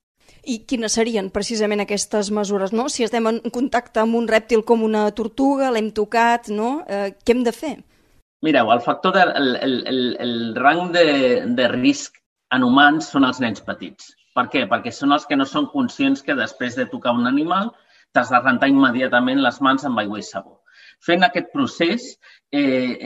I 0.47 0.61
quines 0.71 0.95
serien 0.95 1.31
precisament 1.35 1.83
aquestes 1.83 2.31
mesures? 2.35 2.73
No? 2.73 2.89
Si 2.89 3.05
estem 3.07 3.27
en 3.27 3.41
contacte 3.53 4.03
amb 4.03 4.17
un 4.19 4.29
rèptil 4.31 4.63
com 4.67 4.83
una 4.87 5.09
tortuga, 5.17 5.71
l'hem 5.75 5.91
tocat, 5.95 6.51
no? 6.55 6.81
Eh, 6.87 7.11
què 7.19 7.35
hem 7.35 7.43
de 7.47 7.55
fer? 7.55 7.75
Mireu, 8.47 8.71
el 8.73 8.81
factor 8.81 9.13
de, 9.15 9.23
el, 9.37 9.51
el, 9.57 10.17
el, 10.19 10.33
rang 10.57 10.89
de, 10.95 11.05
de 11.59 11.69
risc 11.75 12.17
en 12.57 12.65
humans 12.65 13.11
són 13.13 13.27
els 13.29 13.41
nens 13.45 13.61
petits. 13.67 14.15
Per 14.35 14.47
què? 14.53 14.65
Perquè 14.71 14.93
són 14.95 15.13
els 15.17 15.27
que 15.29 15.37
no 15.37 15.45
són 15.49 15.69
conscients 15.75 16.23
que 16.25 16.39
després 16.39 16.79
de 16.79 16.89
tocar 16.89 17.13
un 17.19 17.29
animal 17.29 17.69
t'has 18.17 18.31
de 18.33 18.41
rentar 18.41 18.71
immediatament 18.71 19.43
les 19.45 19.61
mans 19.63 19.85
amb 19.87 20.01
aigua 20.03 20.19
i 20.19 20.25
sabó. 20.27 20.57
Fent 21.07 21.25
aquest 21.25 21.51
procés, 21.53 22.07
eh, 22.53 22.61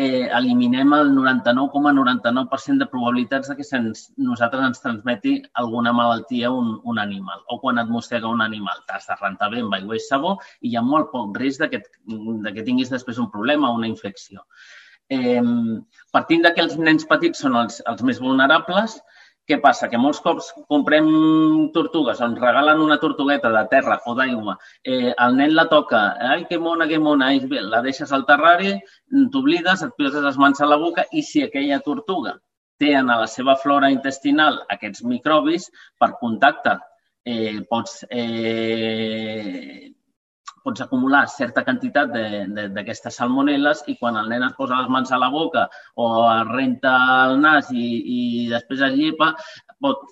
eh, 0.05 0.23
eliminem 0.39 0.95
el 0.97 1.11
99,99% 1.15 2.47
,99 2.47 2.79
de 2.81 2.89
probabilitats 2.95 3.51
de 3.51 3.57
que 3.59 3.67
se'ns, 3.69 4.07
nosaltres 4.31 4.65
ens 4.69 4.83
transmeti 4.83 5.35
alguna 5.63 5.93
malaltia 5.93 6.51
un, 6.51 6.73
un 6.83 6.99
animal. 6.99 7.43
O 7.51 7.61
quan 7.63 7.79
et 7.79 7.91
mossega 7.97 8.31
un 8.31 8.43
animal, 8.43 8.83
t'has 8.89 9.07
de 9.11 9.19
rentar 9.21 9.51
bé 9.53 9.63
amb 9.63 9.79
aigua 9.79 9.99
i 9.99 10.07
sabó 10.07 10.39
i 10.61 10.73
hi 10.73 10.79
ha 10.79 10.83
molt 10.83 11.13
poc 11.13 11.39
risc 11.39 11.67
de 11.67 11.71
que, 11.75 11.83
de 12.47 12.55
que 12.55 12.67
tinguis 12.67 12.91
després 12.91 13.19
un 13.23 13.31
problema 13.31 13.71
o 13.71 13.79
una 13.79 13.91
infecció. 13.91 14.43
Eh, 15.13 15.43
partint 16.13 16.45
de 16.45 16.53
que 16.55 16.63
els 16.65 16.79
nens 16.79 17.05
petits 17.09 17.45
són 17.45 17.59
els, 17.61 17.83
els 17.91 18.03
més 18.09 18.21
vulnerables, 18.23 18.97
què 19.49 19.59
passa? 19.61 19.91
Que 19.93 20.01
molts 20.01 20.23
cops 20.25 20.47
comprem 20.73 21.09
tortugues, 21.75 22.21
ens 22.25 22.41
regalen 22.41 22.81
una 22.81 22.97
tortugueta 23.03 23.51
de 23.53 23.63
terra 23.73 23.99
o 24.09 24.15
d'aigua, 24.17 24.57
eh, 24.85 25.13
el 25.27 25.37
nen 25.41 25.53
la 25.59 25.67
toca, 25.73 26.01
ai, 26.31 26.47
que 26.49 26.59
mona, 26.59 26.89
que 26.89 27.01
mona, 27.07 27.29
i 27.37 27.43
bé, 27.51 27.61
la 27.61 27.83
deixes 27.85 28.13
al 28.17 28.25
terrari, 28.31 28.73
t'oblides, 29.35 29.85
et 29.85 29.93
poses 30.01 30.25
les 30.25 30.41
mans 30.41 30.65
a 30.65 30.71
la 30.71 30.81
boca 30.81 31.05
i 31.13 31.23
si 31.23 31.45
aquella 31.45 31.83
tortuga 31.85 32.39
té 32.81 32.95
en 32.99 33.13
la 33.13 33.29
seva 33.31 33.55
flora 33.61 33.93
intestinal 33.93 34.63
aquests 34.73 35.05
microbis, 35.11 35.69
per 36.01 36.15
contacte 36.23 36.79
eh, 37.25 37.61
pots 37.69 38.01
eh, 38.11 39.93
pots 40.65 40.81
acumular 40.81 41.27
certa 41.29 41.65
quantitat 41.67 42.13
d'aquestes 42.75 43.21
salmonel·les 43.21 43.85
i 43.93 43.99
quan 44.01 44.17
el 44.21 44.31
nen 44.33 44.47
es 44.49 44.57
posa 44.57 44.81
les 44.81 44.91
mans 44.91 45.13
a 45.13 45.21
la 45.21 45.31
boca 45.33 45.67
o 46.01 46.09
es 46.33 46.49
renta 46.51 46.95
el 47.29 47.39
nas 47.43 47.71
i, 47.71 47.87
i 48.17 48.21
després 48.53 48.85
es 48.89 48.97
llepa, 48.97 49.35
pot 49.85 50.07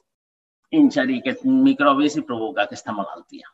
ingerir 0.72 1.20
aquests 1.20 1.48
microbis 1.48 2.16
i 2.16 2.26
provocar 2.28 2.66
aquesta 2.66 2.94
malaltia. 2.96 3.48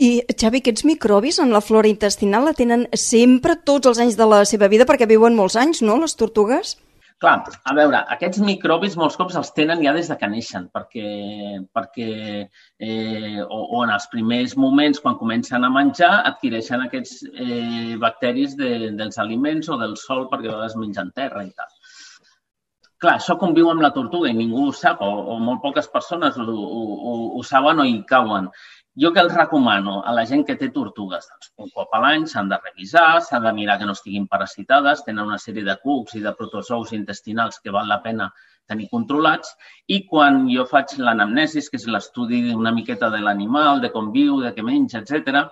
I, 0.00 0.22
Xavi, 0.32 0.62
aquests 0.62 0.86
microbis 0.88 1.38
en 1.44 1.50
la 1.52 1.60
flora 1.60 1.88
intestinal 1.88 2.46
la 2.48 2.56
tenen 2.56 2.86
sempre 2.96 3.58
tots 3.68 3.90
els 3.90 4.00
anys 4.00 4.16
de 4.16 4.28
la 4.28 4.46
seva 4.48 4.70
vida 4.72 4.86
perquè 4.88 5.08
viuen 5.08 5.36
molts 5.36 5.58
anys, 5.60 5.82
no, 5.84 5.98
les 6.00 6.16
tortugues? 6.16 6.78
Clar, 7.20 7.34
a 7.68 7.72
veure, 7.76 7.98
aquests 8.14 8.40
microbis 8.40 8.94
molts 8.96 9.18
cops 9.20 9.34
els 9.36 9.50
tenen 9.52 9.82
ja 9.84 9.92
des 9.92 10.06
de 10.08 10.14
que 10.16 10.28
neixen, 10.32 10.70
perquè, 10.72 11.08
perquè 11.76 12.06
eh, 12.40 13.42
o, 13.44 13.58
o 13.60 13.82
en 13.84 13.92
els 13.92 14.06
primers 14.08 14.54
moments, 14.56 15.02
quan 15.04 15.18
comencen 15.20 15.66
a 15.66 15.70
menjar, 15.74 16.10
adquireixen 16.30 16.86
aquests 16.86 17.18
eh, 17.28 17.98
bacteris 18.00 18.56
de, 18.56 18.70
dels 18.96 19.20
aliments 19.20 19.68
o 19.68 19.76
del 19.82 19.98
sol, 20.00 20.30
perquè 20.32 20.48
a 20.48 20.54
vegades 20.54 20.78
mengen 20.80 21.12
terra 21.20 21.44
i 21.44 21.52
tal. 21.52 21.76
Clar, 23.00 23.18
això 23.18 23.36
conviu 23.40 23.68
amb 23.68 23.84
la 23.84 23.92
tortuga 23.92 24.32
i 24.32 24.36
ningú 24.36 24.70
ho 24.70 24.72
sap, 24.76 25.04
o, 25.04 25.12
o 25.34 25.36
molt 25.44 25.60
poques 25.60 25.92
persones 25.92 26.40
ho, 26.40 26.48
ho, 26.48 27.14
ho 27.36 27.44
saben 27.50 27.84
o 27.84 27.88
hi 27.88 27.98
cauen. 28.08 28.48
Jo 28.98 29.12
que 29.14 29.22
els 29.22 29.34
recomano 29.36 30.00
a 30.02 30.12
la 30.12 30.24
gent 30.26 30.40
que 30.46 30.56
té 30.60 30.68
tortugues? 30.74 31.26
Doncs 31.30 31.50
un 31.64 31.68
cop 31.74 31.92
a 31.94 32.00
l'any 32.02 32.24
s'han 32.26 32.48
de 32.50 32.56
revisar, 32.58 33.20
s'han 33.22 33.44
de 33.46 33.52
mirar 33.54 33.76
que 33.78 33.86
no 33.86 33.94
estiguin 33.94 34.26
parasitades, 34.32 35.04
tenen 35.06 35.28
una 35.30 35.38
sèrie 35.38 35.62
de 35.68 35.76
cucs 35.84 36.16
i 36.18 36.22
de 36.24 36.32
protozous 36.40 36.90
intestinals 36.98 37.60
que 37.62 37.70
val 37.76 37.86
la 37.86 38.00
pena 38.02 38.26
tenir 38.66 38.88
controlats 38.90 39.54
i 39.86 40.00
quan 40.10 40.42
jo 40.50 40.66
faig 40.72 40.96
l'anamnesis, 40.98 41.70
que 41.70 41.78
és 41.78 41.86
l'estudi 41.86 42.42
una 42.54 42.74
miqueta 42.74 43.10
de 43.14 43.22
l'animal, 43.22 43.80
de 43.80 43.92
com 43.94 44.10
viu, 44.10 44.40
de 44.42 44.50
què 44.56 44.66
menja, 44.66 45.04
etc, 45.04 45.46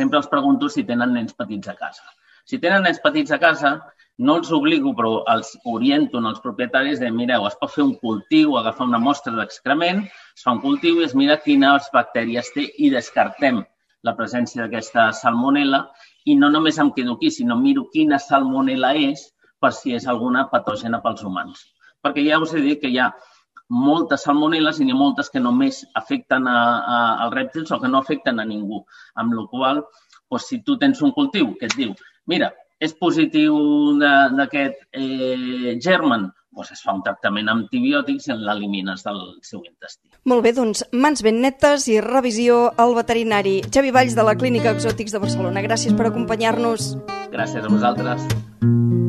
sempre 0.00 0.22
els 0.22 0.32
pregunto 0.32 0.72
si 0.72 0.88
tenen 0.88 1.12
nens 1.12 1.36
petits 1.36 1.68
a 1.68 1.76
casa. 1.76 2.04
Si 2.44 2.60
tenen 2.60 2.84
nens 2.84 3.00
petits 3.00 3.32
a 3.32 3.38
casa, 3.40 3.74
no 4.18 4.36
els 4.38 4.50
obligo, 4.54 4.92
però 4.94 5.12
els 5.32 5.54
oriento 5.64 6.20
als 6.20 6.40
propietaris 6.44 7.00
de, 7.00 7.10
mireu, 7.10 7.46
es 7.48 7.56
pot 7.60 7.72
fer 7.74 7.82
un 7.82 7.94
cultiu, 8.02 8.56
agafar 8.58 8.86
una 8.86 9.00
mostra 9.02 9.32
d'excrement, 9.34 10.04
es 10.36 10.44
fa 10.44 10.52
un 10.54 10.60
cultiu 10.62 11.00
i 11.00 11.06
es 11.08 11.14
mira 11.18 11.40
quines 11.42 11.88
bactèries 11.94 12.52
té 12.54 12.68
i 12.78 12.90
descartem 12.92 13.64
la 14.04 14.14
presència 14.18 14.62
d'aquesta 14.62 15.08
salmonella 15.16 15.86
i 16.30 16.36
no 16.36 16.50
només 16.52 16.78
em 16.78 16.92
quedo 16.92 17.16
aquí, 17.16 17.32
sinó 17.32 17.56
miro 17.56 17.88
quina 17.92 18.20
salmonella 18.20 18.92
és 19.00 19.24
per 19.58 19.72
si 19.72 19.96
és 19.96 20.06
alguna 20.06 20.46
patògena 20.52 21.00
pels 21.02 21.24
humans. 21.24 21.64
Perquè 22.04 22.28
ja 22.28 22.38
us 22.38 22.52
he 22.54 22.60
dit 22.60 22.80
que 22.82 22.92
hi 22.92 23.00
ha 23.00 23.10
moltes 23.72 24.28
salmonelles 24.28 24.78
i 24.78 24.84
n'hi 24.84 24.92
ha 24.92 25.00
moltes 25.00 25.30
que 25.32 25.40
només 25.40 25.82
afecten 25.96 26.46
a, 26.46 26.58
a, 26.94 26.96
als 27.24 27.34
rèptils 27.34 27.72
o 27.72 27.80
que 27.80 27.88
no 27.88 28.04
afecten 28.04 28.38
a 28.40 28.44
ningú. 28.44 28.84
Amb 29.16 29.32
la 29.34 29.46
qual 29.50 29.80
doncs, 29.80 30.48
si 30.50 30.60
tu 30.66 30.76
tens 30.76 31.00
un 31.02 31.12
cultiu 31.16 31.54
que 31.58 31.70
et 31.70 31.76
diu, 31.78 31.94
mira, 32.30 32.52
és 32.80 32.94
positiu 32.98 33.56
d'aquest 34.00 34.80
eh, 34.92 35.76
germen, 35.82 36.28
doncs 36.54 36.74
es 36.74 36.82
fa 36.84 36.94
un 36.94 37.02
tractament 37.06 37.48
amb 37.50 37.64
antibiòtics 37.64 38.28
i 38.28 38.36
l'elimines 38.38 39.02
del 39.06 39.20
seu 39.46 39.62
intestí. 39.64 40.10
Molt 40.30 40.44
bé, 40.46 40.54
doncs 40.56 40.84
mans 40.92 41.24
ben 41.26 41.40
netes 41.44 41.88
i 41.90 42.00
revisió 42.04 42.68
al 42.78 42.94
veterinari. 42.98 43.60
Xavi 43.70 43.94
Valls 43.94 44.16
de 44.18 44.26
la 44.26 44.36
Clínica 44.38 44.74
Exòtics 44.74 45.14
de 45.14 45.22
Barcelona. 45.26 45.64
Gràcies 45.66 45.96
per 45.96 46.10
acompanyar-nos. 46.10 46.94
Gràcies 47.34 47.64
a 47.64 47.72
vosaltres. 47.72 49.03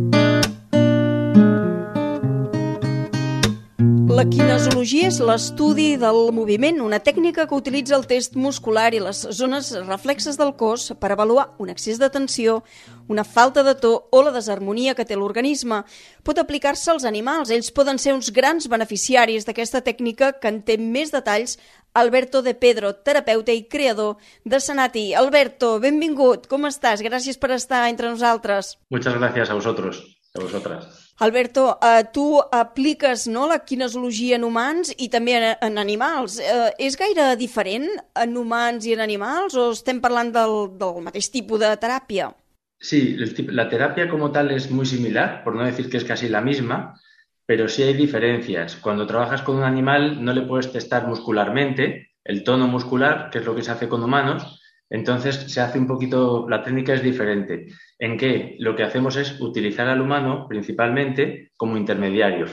Kinesiologia 4.32 5.10
és 5.12 5.18
l'estudi 5.22 5.96
del 6.02 6.32
moviment, 6.34 6.80
una 6.82 6.98
tècnica 7.04 7.46
que 7.46 7.58
utilitza 7.58 7.96
el 7.98 8.06
test 8.10 8.38
muscular 8.40 8.88
i 8.96 9.02
les 9.04 9.22
zones 9.38 9.70
reflexes 9.86 10.40
del 10.40 10.54
cos 10.58 10.88
per 11.02 11.12
avaluar 11.14 11.52
un 11.62 11.70
excés 11.70 12.00
de 12.02 12.10
tensió, 12.10 12.62
una 13.08 13.24
falta 13.24 13.64
de 13.64 13.76
to 13.78 13.94
o 14.10 14.24
la 14.26 14.34
desharmonia 14.34 14.96
que 14.96 15.06
té 15.06 15.18
l'organisme. 15.20 15.84
Pot 16.24 16.42
aplicar-se 16.42 16.90
als 16.92 17.06
animals, 17.06 17.52
ells 17.52 17.70
poden 17.76 18.02
ser 18.02 18.16
uns 18.16 18.32
grans 18.34 18.70
beneficiaris 18.72 19.46
d'aquesta 19.46 19.84
tècnica 19.86 20.34
que 20.40 20.50
en 20.50 20.62
té 20.66 20.80
més 20.82 21.14
detalls 21.14 21.60
Alberto 21.96 22.42
de 22.42 22.56
Pedro, 22.56 22.92
terapeuta 23.08 23.54
i 23.56 23.68
creador 23.72 24.18
de 24.44 24.60
Sanati. 24.60 25.14
Alberto, 25.16 25.80
benvingut, 25.80 26.50
com 26.52 26.68
estàs? 26.68 27.04
Gràcies 27.06 27.40
per 27.40 27.54
estar 27.56 27.86
entre 27.90 28.10
nosaltres. 28.10 28.76
Muchas 28.90 29.16
gracias 29.16 29.50
a 29.50 29.54
vosotros, 29.54 30.15
a 30.36 30.44
vosotras. 30.44 31.06
Alberto, 31.18 31.80
eh, 31.82 32.04
tu 32.12 32.42
apliques 32.52 33.28
no, 33.28 33.48
la 33.48 33.62
kinesiologia 33.64 34.36
en 34.36 34.44
humans 34.44 34.92
i 35.00 35.08
també 35.08 35.38
en, 35.38 35.46
en 35.64 35.78
animals. 35.80 36.42
Eh, 36.44 36.72
és 36.88 36.98
gaire 37.00 37.30
diferent 37.40 37.88
en 38.20 38.36
humans 38.36 38.84
i 38.84 38.96
en 38.98 39.04
animals 39.06 39.56
o 39.56 39.70
estem 39.72 40.02
parlant 40.04 40.34
del, 40.36 40.58
del 40.80 41.00
mateix 41.06 41.32
tipus 41.32 41.64
de 41.64 41.72
teràpia? 41.80 42.34
Sí, 42.78 43.16
la 43.48 43.70
terapia 43.70 44.10
como 44.10 44.32
tal 44.32 44.52
es 44.52 44.70
muy 44.70 44.86
similar, 44.86 45.44
por 45.44 45.56
no 45.56 45.64
decir 45.64 45.90
que 45.90 45.98
es 45.98 46.04
casi 46.04 46.28
la 46.28 46.42
misma, 46.42 47.00
pero 47.46 47.70
sí 47.70 47.84
hay 47.84 47.94
diferencias. 47.94 48.76
Cuando 48.76 49.08
trabajas 49.08 49.42
con 49.42 49.56
un 49.56 49.64
animal 49.64 50.24
no 50.24 50.34
le 50.34 50.42
puedes 50.42 50.72
testar 50.72 51.08
muscularmente 51.08 52.12
el 52.26 52.44
tono 52.44 52.68
muscular, 52.68 53.30
que 53.30 53.40
es 53.40 53.46
lo 53.46 53.56
que 53.56 53.64
se 53.64 53.72
hace 53.72 53.88
con 53.88 54.04
humanos, 54.04 54.62
entonces 54.90 55.36
se 55.52 55.62
hace 55.62 55.80
un 55.80 55.88
poquito, 55.88 56.48
la 56.50 56.64
técnica 56.64 56.94
es 56.94 57.04
diferente, 57.04 57.68
en 58.00 58.18
que 58.18 58.56
lo 58.60 58.76
que 58.76 58.84
hacemos 58.84 59.16
es 59.16 59.40
utilizar 59.40 59.88
al 59.88 60.02
humano 60.02 60.48
principalmente 60.48 61.52
como 61.58 61.78
intermediario, 61.78 62.48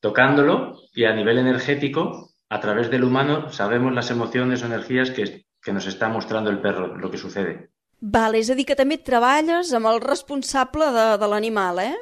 tocándolo 0.00 0.76
y 0.94 1.04
a 1.04 1.14
nivel 1.14 1.38
energético, 1.38 2.30
a 2.48 2.60
través 2.60 2.90
del 2.90 3.04
humano, 3.04 3.50
sabemos 3.50 3.94
las 3.94 4.10
emociones 4.10 4.62
o 4.62 4.66
energías 4.66 5.10
que, 5.10 5.46
que 5.62 5.72
nos 5.72 5.86
está 5.86 6.08
mostrando 6.08 6.50
el 6.50 6.60
perro, 6.60 6.96
lo 6.96 7.10
que 7.10 7.16
sucede. 7.16 7.70
Vale, 8.02 8.40
és 8.42 8.48
a 8.50 8.56
dir 8.58 8.64
que 8.66 8.74
també 8.74 8.96
treballes 8.98 9.68
amb 9.78 9.86
el 9.86 10.00
responsable 10.02 10.88
de, 10.90 11.04
de 11.22 11.26
l'animal, 11.30 11.78
eh? 11.78 11.94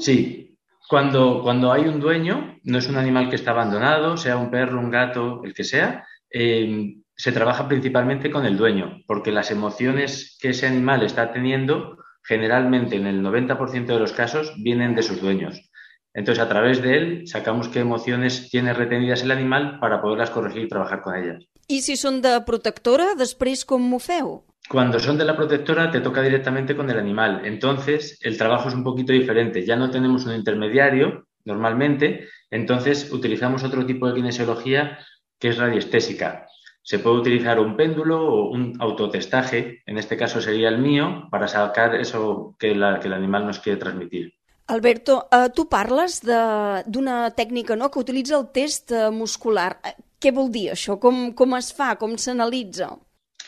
Sí, 0.00 0.56
cuando, 0.88 1.42
cuando 1.42 1.70
hay 1.70 1.84
un 1.84 2.00
dueño, 2.00 2.56
no 2.64 2.78
es 2.78 2.88
un 2.88 2.96
animal 2.96 3.28
que 3.28 3.36
está 3.36 3.50
abandonado, 3.50 4.16
sea 4.16 4.38
un 4.38 4.50
perro, 4.50 4.80
un 4.80 4.90
gato, 4.90 5.42
el 5.44 5.52
que 5.52 5.64
sea, 5.64 6.06
eh, 6.30 6.96
se 7.22 7.30
trabaja 7.30 7.68
principalmente 7.68 8.32
con 8.32 8.44
el 8.46 8.56
dueño, 8.56 9.00
porque 9.06 9.30
las 9.30 9.52
emociones 9.52 10.36
que 10.40 10.48
ese 10.48 10.66
animal 10.66 11.04
está 11.04 11.32
teniendo, 11.32 11.96
generalmente 12.24 12.96
en 12.96 13.06
el 13.06 13.22
90% 13.22 13.86
de 13.86 13.98
los 14.00 14.12
casos, 14.12 14.52
vienen 14.58 14.96
de 14.96 15.04
sus 15.04 15.20
dueños. 15.20 15.70
Entonces, 16.14 16.42
a 16.42 16.48
través 16.48 16.82
de 16.82 16.96
él, 16.96 17.22
sacamos 17.28 17.68
qué 17.68 17.78
emociones 17.78 18.50
tiene 18.50 18.74
retenidas 18.74 19.22
el 19.22 19.30
animal 19.30 19.78
para 19.78 20.02
poderlas 20.02 20.30
corregir 20.30 20.62
y 20.62 20.68
trabajar 20.68 21.00
con 21.00 21.14
ellas. 21.14 21.46
¿Y 21.68 21.82
si 21.82 21.94
son 21.94 22.22
de 22.22 22.40
protectora, 22.44 23.14
després 23.14 23.62
com 23.64 23.86
ho 23.94 24.00
feu? 24.02 24.42
Cuando 24.68 24.98
son 24.98 25.16
de 25.16 25.24
la 25.24 25.36
protectora, 25.36 25.92
te 25.92 26.00
toca 26.00 26.22
directamente 26.22 26.74
con 26.74 26.90
el 26.90 26.98
animal. 26.98 27.42
Entonces, 27.44 28.18
el 28.22 28.36
trabajo 28.36 28.68
es 28.68 28.74
un 28.74 28.82
poquito 28.82 29.12
diferente. 29.12 29.64
Ya 29.64 29.76
no 29.76 29.92
tenemos 29.92 30.26
un 30.26 30.34
intermediario, 30.34 31.28
normalmente, 31.44 32.26
entonces 32.50 33.12
utilizamos 33.12 33.62
otro 33.62 33.86
tipo 33.86 34.08
de 34.08 34.14
kinesiología 34.14 34.98
que 35.38 35.50
es 35.50 35.58
radiestésica. 35.58 36.48
Se 36.82 36.98
puede 36.98 37.16
utilizar 37.16 37.60
un 37.60 37.76
péndulo 37.76 38.26
o 38.26 38.50
un 38.50 38.76
autotestaje, 38.80 39.82
en 39.86 39.98
este 39.98 40.16
caso 40.16 40.40
sería 40.40 40.68
el 40.68 40.78
mío, 40.78 41.28
para 41.30 41.46
sacar 41.46 41.94
eso 41.94 42.56
que, 42.58 42.74
la, 42.74 42.98
que 42.98 43.06
el 43.06 43.14
animal 43.14 43.46
nos 43.46 43.60
quiere 43.60 43.78
transmitir. 43.78 44.34
Alberto, 44.66 45.28
eh, 45.30 45.50
tu 45.54 45.66
parles 45.68 46.20
d'una 46.24 47.16
tècnica 47.36 47.76
no, 47.76 47.90
que 47.90 48.00
utilitza 48.00 48.38
el 48.38 48.48
test 48.54 48.92
eh, 48.92 49.10
muscular. 49.10 49.76
Eh, 49.84 49.94
què 50.22 50.32
vol 50.32 50.50
dir 50.54 50.70
això? 50.72 50.98
Com, 51.02 51.32
com 51.38 51.56
es 51.58 51.72
fa? 51.74 51.94
Com 52.00 52.14
s'analitza? 52.16 52.92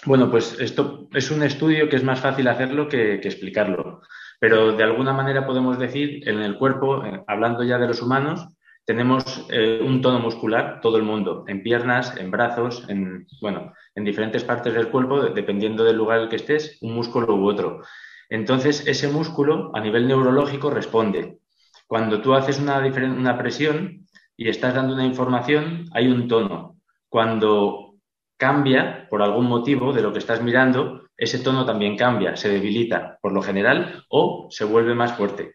Bueno, 0.04 0.30
pues 0.30 0.56
esto 0.60 1.08
es 1.14 1.30
un 1.30 1.42
estudio 1.42 1.88
que 1.88 1.96
es 1.96 2.04
más 2.04 2.20
fácil 2.20 2.48
hacerlo 2.48 2.88
que, 2.88 3.20
que 3.20 3.28
explicarlo. 3.28 4.02
Pero 4.38 4.72
de 4.76 4.82
alguna 4.82 5.12
manera 5.12 5.46
podemos 5.46 5.78
decir, 5.78 6.28
en 6.28 6.42
el 6.42 6.58
cuerpo, 6.58 7.02
hablando 7.26 7.62
ya 7.62 7.78
de 7.78 7.86
los 7.86 8.02
humanos, 8.02 8.46
tenemos 8.84 9.46
eh, 9.50 9.80
un 9.82 10.02
tono 10.02 10.18
muscular, 10.18 10.80
todo 10.80 10.96
el 10.96 11.02
mundo, 11.02 11.44
en 11.48 11.62
piernas, 11.62 12.16
en 12.16 12.30
brazos, 12.30 12.84
en, 12.88 13.26
bueno, 13.40 13.72
en 13.94 14.04
diferentes 14.04 14.44
partes 14.44 14.74
del 14.74 14.88
cuerpo, 14.88 15.22
dependiendo 15.22 15.84
del 15.84 15.96
lugar 15.96 16.18
en 16.18 16.24
el 16.24 16.28
que 16.28 16.36
estés, 16.36 16.78
un 16.82 16.94
músculo 16.94 17.34
u 17.34 17.48
otro. 17.48 17.82
Entonces, 18.28 18.86
ese 18.86 19.08
músculo 19.08 19.70
a 19.74 19.80
nivel 19.80 20.06
neurológico 20.06 20.70
responde. 20.70 21.38
Cuando 21.86 22.20
tú 22.20 22.34
haces 22.34 22.58
una, 22.58 22.78
una 22.78 23.38
presión 23.38 24.06
y 24.36 24.48
estás 24.48 24.74
dando 24.74 24.94
una 24.94 25.06
información, 25.06 25.86
hay 25.92 26.08
un 26.08 26.28
tono. 26.28 26.76
Cuando 27.08 27.94
cambia 28.36 29.06
por 29.08 29.22
algún 29.22 29.46
motivo 29.46 29.92
de 29.92 30.02
lo 30.02 30.12
que 30.12 30.18
estás 30.18 30.42
mirando, 30.42 31.04
ese 31.16 31.38
tono 31.38 31.64
también 31.64 31.96
cambia, 31.96 32.36
se 32.36 32.48
debilita 32.48 33.18
por 33.22 33.32
lo 33.32 33.40
general 33.40 34.04
o 34.08 34.48
se 34.50 34.64
vuelve 34.64 34.94
más 34.94 35.12
fuerte. 35.12 35.54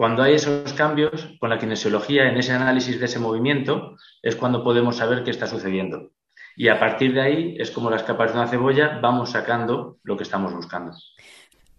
Cuando 0.00 0.22
hay 0.22 0.32
esos 0.32 0.72
cambios 0.72 1.28
con 1.38 1.50
la 1.50 1.58
kinesiología, 1.58 2.26
en 2.26 2.38
ese 2.38 2.52
análisis 2.52 2.98
de 2.98 3.04
ese 3.04 3.18
movimiento, 3.18 3.98
es 4.22 4.34
cuando 4.34 4.64
podemos 4.64 4.96
saber 4.96 5.24
qué 5.24 5.30
está 5.30 5.46
sucediendo. 5.46 6.12
Y 6.56 6.68
a 6.68 6.80
partir 6.80 7.12
de 7.12 7.20
ahí 7.20 7.56
es 7.58 7.70
como 7.70 7.90
las 7.90 8.02
capas 8.04 8.32
de 8.32 8.38
una 8.38 8.48
cebolla 8.48 8.98
vamos 9.02 9.32
sacando 9.32 9.98
lo 10.02 10.16
que 10.16 10.22
estamos 10.22 10.54
buscando. 10.54 10.96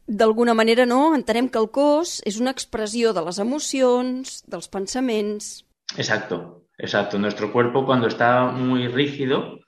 D'alguna 0.06 0.54
manera, 0.54 0.86
no? 0.86 1.16
Entenem 1.16 1.50
que 1.50 1.58
el 1.58 1.72
cos 1.74 2.22
és 2.22 2.38
una 2.38 2.54
expressió 2.54 3.10
de 3.18 3.26
les 3.26 3.42
emocions, 3.42 4.44
dels 4.46 4.70
pensaments... 4.70 5.66
Exacto, 5.98 6.68
exacto. 6.78 7.18
Nuestro 7.18 7.52
cuerpo 7.52 7.88
cuando 7.88 8.06
está 8.06 8.52
muy 8.52 8.88
rígido 8.88 9.61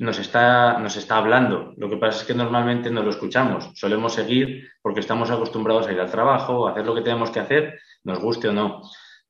nos 0.00 0.18
está, 0.18 0.78
nos 0.78 0.96
está 0.96 1.18
hablando. 1.18 1.74
Lo 1.76 1.90
que 1.90 1.98
pasa 1.98 2.20
es 2.20 2.26
que 2.26 2.34
normalmente 2.34 2.90
no 2.90 3.02
lo 3.02 3.10
escuchamos. 3.10 3.70
Solemos 3.74 4.14
seguir 4.14 4.70
porque 4.80 5.00
estamos 5.00 5.30
acostumbrados 5.30 5.86
a 5.86 5.92
ir 5.92 6.00
al 6.00 6.10
trabajo, 6.10 6.66
a 6.66 6.70
hacer 6.70 6.86
lo 6.86 6.94
que 6.94 7.02
tenemos 7.02 7.30
que 7.30 7.40
hacer, 7.40 7.78
nos 8.02 8.18
guste 8.18 8.48
o 8.48 8.52
no. 8.52 8.80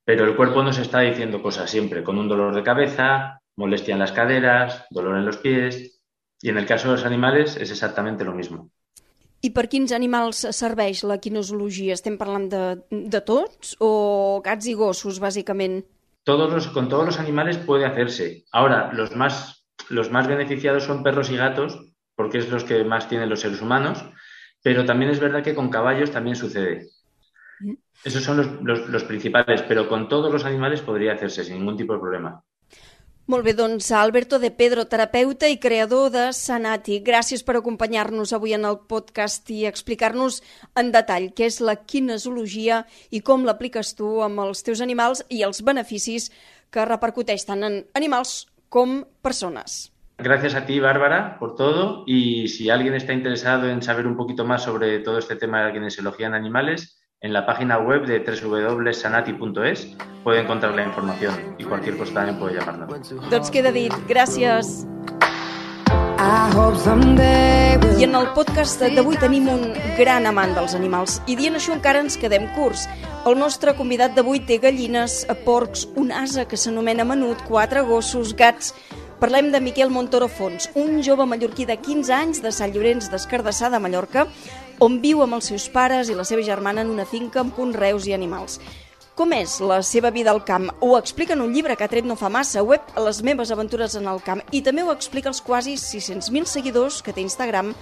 Pero 0.04 0.24
el 0.24 0.36
cuerpo 0.36 0.62
nos 0.62 0.78
está 0.78 1.00
diciendo 1.00 1.42
cosas 1.42 1.68
siempre, 1.68 2.04
con 2.04 2.18
un 2.18 2.28
dolor 2.28 2.54
de 2.54 2.62
cabeza, 2.62 3.40
molestia 3.56 3.94
en 3.94 3.98
las 3.98 4.12
caderas, 4.12 4.86
dolor 4.90 5.16
en 5.16 5.26
los 5.26 5.38
pies. 5.38 6.00
Y 6.40 6.50
en 6.50 6.56
el 6.56 6.66
caso 6.66 6.88
de 6.88 6.94
los 6.94 7.04
animales 7.04 7.56
es 7.56 7.72
exactamente 7.72 8.24
lo 8.24 8.32
mismo. 8.32 8.70
I 9.42 9.50
per 9.56 9.70
quins 9.72 9.90
animals 9.96 10.44
serveix 10.52 11.00
la 11.08 11.16
quinosologia? 11.18 11.94
Estem 11.96 12.18
parlant 12.20 12.50
de, 12.52 12.64
de 12.92 13.20
tots 13.24 13.72
o 13.80 14.40
gats 14.44 14.68
i 14.68 14.74
gossos, 14.76 15.18
bàsicament? 15.18 15.80
Todos 16.28 16.52
los, 16.52 16.68
con 16.68 16.90
todos 16.90 17.06
los 17.06 17.18
animales 17.18 17.56
puede 17.56 17.86
hacerse. 17.86 18.44
Ahora, 18.52 18.92
los 18.92 19.16
más 19.16 19.59
los 19.90 20.11
más 20.11 20.26
beneficiados 20.26 20.85
son 20.85 21.02
perros 21.02 21.30
y 21.30 21.37
gatos, 21.37 21.78
porque 22.14 22.38
es 22.38 22.49
los 22.49 22.64
que 22.64 22.85
más 22.85 23.09
tienen 23.09 23.28
los 23.28 23.40
seres 23.40 23.61
humanos, 23.61 24.04
pero 24.62 24.85
también 24.85 25.11
es 25.11 25.20
verdad 25.20 25.42
que 25.42 25.54
con 25.54 25.70
caballos 25.70 26.11
también 26.11 26.37
sucede. 26.37 26.88
Esos 28.04 28.23
son 28.23 28.38
los, 28.38 28.62
los, 28.62 28.88
los 28.88 29.04
principales, 29.04 29.62
pero 29.62 29.88
con 29.88 30.09
todos 30.09 30.32
los 30.32 30.44
animales 30.44 30.80
podría 30.80 31.12
hacerse 31.12 31.44
sin 31.44 31.59
ningún 31.59 31.76
tipo 31.76 31.92
de 31.92 32.00
problema. 32.00 32.42
Molt 33.30 33.44
bé, 33.47 33.52
doncs 33.54 33.92
Alberto 33.94 34.40
de 34.42 34.49
Pedro, 34.50 34.88
terapeuta 34.90 35.47
i 35.47 35.61
creador 35.62 36.09
de 36.11 36.23
Sanati. 36.35 36.97
Gràcies 37.06 37.44
per 37.47 37.54
acompanyar-nos 37.61 38.32
avui 38.35 38.56
en 38.56 38.64
el 38.66 38.80
podcast 38.90 39.52
i 39.54 39.61
explicar-nos 39.68 40.40
en 40.75 40.90
detall 40.90 41.28
què 41.37 41.47
és 41.47 41.61
la 41.62 41.76
kinesiologia 41.78 42.80
i 43.14 43.20
com 43.23 43.47
l'apliques 43.47 43.94
tu 43.94 44.16
amb 44.26 44.42
els 44.49 44.66
teus 44.66 44.82
animals 44.82 45.23
i 45.28 45.45
els 45.47 45.62
beneficis 45.62 46.26
que 46.75 46.88
repercuteix 46.88 47.47
tant 47.47 47.62
en 47.69 47.78
animals 47.95 48.49
com 48.71 49.04
personas. 49.21 49.93
Gracias 50.17 50.54
a 50.54 50.65
ti, 50.65 50.80
Bárbara, 50.80 51.39
por 51.39 51.56
todo. 51.56 52.04
Y 52.06 52.49
si 52.49 52.71
alguien 52.71 52.95
está 52.95 53.13
interesado 53.13 53.69
en 53.69 53.83
saber 53.83 54.06
un 54.06 54.17
poquito 54.17 54.45
más 54.45 54.63
sobre 54.63 55.00
todo 55.00 55.19
este 55.19 55.37
tema 55.37 55.61
de 55.61 55.65
la 55.67 55.73
kinesiología 55.73 56.26
en 56.26 56.35
animales, 56.35 57.00
en 57.21 57.33
la 57.35 57.45
página 57.45 57.78
web 57.78 58.06
de 58.06 58.21
www.sanati.es 58.21 59.97
puede 60.25 60.41
encontrar 60.41 60.75
la 60.75 60.85
información 60.85 61.56
y 61.59 61.65
cualquier 61.65 61.99
cosa 61.99 62.15
también 62.15 62.39
puede 62.39 62.59
llamarnos. 62.59 63.11
Doncs 63.30 63.50
queda 63.50 63.73
dit. 63.73 63.93
Gràcies. 64.09 64.87
I 68.00 68.04
en 68.04 68.15
el 68.15 68.26
podcast 68.37 68.80
d'avui 68.93 69.17
tenim 69.21 69.49
un 69.49 69.63
gran 69.97 70.28
amant 70.28 70.52
dels 70.56 70.75
animals 70.76 71.19
i 71.26 71.37
dient 71.37 71.56
això 71.56 71.73
encara 71.73 72.00
ens 72.04 72.17
quedem 72.21 72.45
curts. 72.56 72.87
El 73.28 73.37
nostre 73.37 73.75
convidat 73.76 74.15
d'avui 74.17 74.39
té 74.49 74.56
gallines, 74.56 75.26
porcs, 75.45 75.83
un 76.00 76.09
asa 76.09 76.47
que 76.49 76.56
s'anomena 76.56 77.04
menut, 77.04 77.45
quatre 77.49 77.85
gossos, 77.85 78.33
gats... 78.37 78.73
Parlem 79.21 79.50
de 79.52 79.59
Miquel 79.61 79.91
Montoro 79.93 80.30
Fons, 80.33 80.71
un 80.80 81.02
jove 81.04 81.26
mallorquí 81.28 81.67
de 81.69 81.75
15 81.76 82.15
anys 82.17 82.39
de 82.41 82.49
Sant 82.56 82.73
Llorenç 82.73 83.11
d'Escardassà 83.13 83.69
de 83.69 83.76
Mallorca, 83.85 84.23
on 84.80 84.97
viu 85.02 85.21
amb 85.21 85.37
els 85.37 85.50
seus 85.52 85.67
pares 85.69 86.09
i 86.09 86.17
la 86.17 86.25
seva 86.25 86.41
germana 86.47 86.80
en 86.80 86.89
una 86.89 87.04
finca 87.04 87.43
amb 87.43 87.52
conreus 87.52 88.09
i 88.09 88.17
animals. 88.17 88.56
Com 89.21 89.35
és 89.37 89.59
la 89.61 89.83
seva 89.85 90.09
vida 90.09 90.30
al 90.33 90.39
camp? 90.49 90.71
Ho 90.80 90.95
explica 90.97 91.35
en 91.35 91.43
un 91.45 91.50
llibre 91.52 91.75
que 91.76 91.85
ha 91.85 91.91
tret 91.93 92.06
no 92.09 92.15
fa 92.17 92.30
massa, 92.33 92.63
web 92.65 92.87
Les 93.04 93.19
meves 93.21 93.50
aventures 93.52 93.93
en 93.99 94.06
el 94.09 94.23
camp, 94.25 94.41
i 94.56 94.63
també 94.65 94.80
ho 94.80 94.95
explica 94.95 95.28
els 95.28 95.43
quasi 95.45 95.75
600.000 95.76 96.49
seguidors 96.49 97.02
que 97.04 97.13
té 97.13 97.21
Instagram 97.21 97.75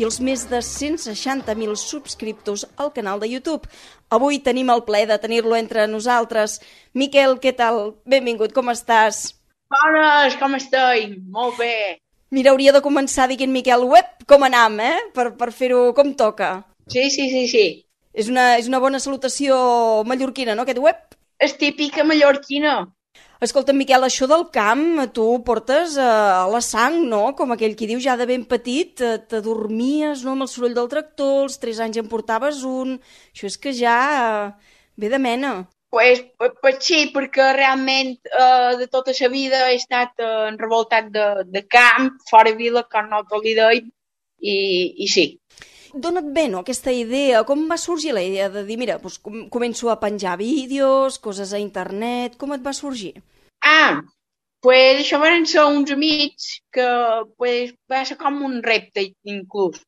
i 0.00 0.08
els 0.08 0.16
més 0.24 0.46
de 0.48 0.62
160.000 0.64 1.76
subscriptors 1.76 2.64
al 2.80 2.94
canal 2.96 3.20
de 3.20 3.28
YouTube. 3.28 3.68
Avui 4.08 4.40
tenim 4.40 4.72
el 4.72 4.86
plaer 4.88 5.10
de 5.12 5.20
tenir-lo 5.20 5.60
entre 5.60 5.84
nosaltres. 5.84 6.62
Miquel, 6.94 7.36
què 7.44 7.52
tal? 7.60 7.98
Benvingut, 8.08 8.56
com 8.56 8.72
estàs? 8.72 9.34
Bones, 9.68 10.40
com 10.40 10.56
estoi? 10.56 11.10
Molt 11.28 11.60
bé. 11.60 11.98
Mira, 12.32 12.56
hauria 12.56 12.72
de 12.72 12.80
començar 12.80 13.28
dient 13.28 13.52
Miquel 13.52 13.84
Web 13.84 14.24
com 14.24 14.48
anam, 14.48 14.80
eh? 14.80 14.96
Per, 15.12 15.34
per 15.36 15.52
fer-ho 15.52 15.90
com 15.92 16.16
toca. 16.16 16.54
Sí, 16.88 17.10
sí, 17.10 17.28
sí, 17.28 17.50
sí. 17.52 17.66
És 18.16 18.30
una, 18.32 18.54
és 18.56 18.68
una 18.70 18.80
bona 18.80 19.00
salutació 19.02 19.56
mallorquina, 20.08 20.54
no, 20.56 20.64
aquest 20.64 20.80
web? 20.80 21.00
És 21.42 21.52
típica 21.60 22.04
mallorquina. 22.08 22.78
Escolta, 23.44 23.74
Miquel, 23.76 24.06
això 24.06 24.24
del 24.30 24.46
camp, 24.52 25.02
tu 25.12 25.26
portes 25.44 25.98
eh, 26.00 26.04
a 26.04 26.46
la 26.48 26.62
sang, 26.64 27.02
no? 27.10 27.34
Com 27.36 27.52
aquell 27.52 27.74
qui 27.76 27.88
diu, 27.90 28.00
ja 28.00 28.14
de 28.16 28.24
ben 28.30 28.46
petit, 28.48 29.02
eh, 29.04 29.18
t'adormies 29.28 30.24
no? 30.24 30.32
amb 30.32 30.46
el 30.46 30.48
soroll 30.48 30.76
del 30.78 30.88
tractor, 30.88 31.42
als 31.44 31.60
3 31.60 31.82
anys 31.84 32.00
en 32.00 32.08
portaves 32.08 32.62
un... 32.64 32.96
Això 33.36 33.50
és 33.50 33.58
que 33.60 33.74
ja 33.76 33.98
eh, 34.16 34.70
ve 34.96 35.12
de 35.12 35.20
mena. 35.20 35.52
Pues, 35.92 36.24
pues 36.62 36.80
sí, 36.80 37.02
perquè 37.12 37.52
realment 37.58 38.16
eh, 38.32 38.72
de 38.80 38.88
tota 38.88 39.12
la 39.20 39.28
vida 39.32 39.60
he 39.68 39.76
estat 39.76 40.16
eh, 40.24 40.56
revoltat 40.56 41.12
de, 41.12 41.28
de 41.52 41.66
camp, 41.68 42.14
fora 42.30 42.56
vila, 42.56 42.86
com 42.88 43.12
no 43.12 43.20
te 43.28 43.44
li 43.44 43.54
deia, 43.60 43.84
i, 44.40 44.56
i 45.04 45.12
sí, 45.12 45.28
Dona't 46.02 46.28
bé, 46.36 46.46
no?, 46.52 46.60
aquesta 46.60 46.92
idea. 46.92 47.42
Com 47.48 47.64
va 47.70 47.78
sorgir 47.80 48.12
la 48.12 48.22
idea 48.24 48.50
de 48.52 48.64
dir, 48.68 48.76
mira, 48.80 48.98
doncs 49.02 49.16
començo 49.52 49.90
a 49.90 49.98
penjar 50.02 50.36
vídeos, 50.40 51.18
coses 51.18 51.54
a 51.56 51.62
internet... 51.62 52.36
Com 52.40 52.52
et 52.56 52.64
va 52.64 52.74
sorgir? 52.76 53.14
Ah, 53.64 54.02
pues 54.66 55.00
això 55.00 55.20
van 55.22 55.46
ser 55.48 55.64
uns 55.64 55.92
amics 55.94 56.48
que 56.74 56.86
pues, 57.40 57.72
va 57.90 58.04
ser 58.04 58.18
com 58.20 58.42
un 58.44 58.60
repte, 58.66 59.06
inclús. 59.24 59.80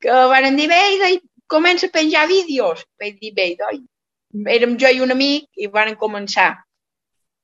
Que 0.00 0.16
van 0.32 0.56
dir, 0.56 0.68
bé, 0.70 0.80
comença 1.50 1.90
a 1.90 1.94
penjar 1.98 2.28
vídeos. 2.30 2.86
Vaig 3.00 3.20
dir, 3.20 3.34
bé, 3.36 3.52
doi. 3.60 3.82
Érem 4.56 4.76
jo 4.80 4.88
i 4.88 5.02
un 5.04 5.12
amic 5.12 5.48
i 5.58 5.68
van 5.68 5.96
començar. 6.00 6.54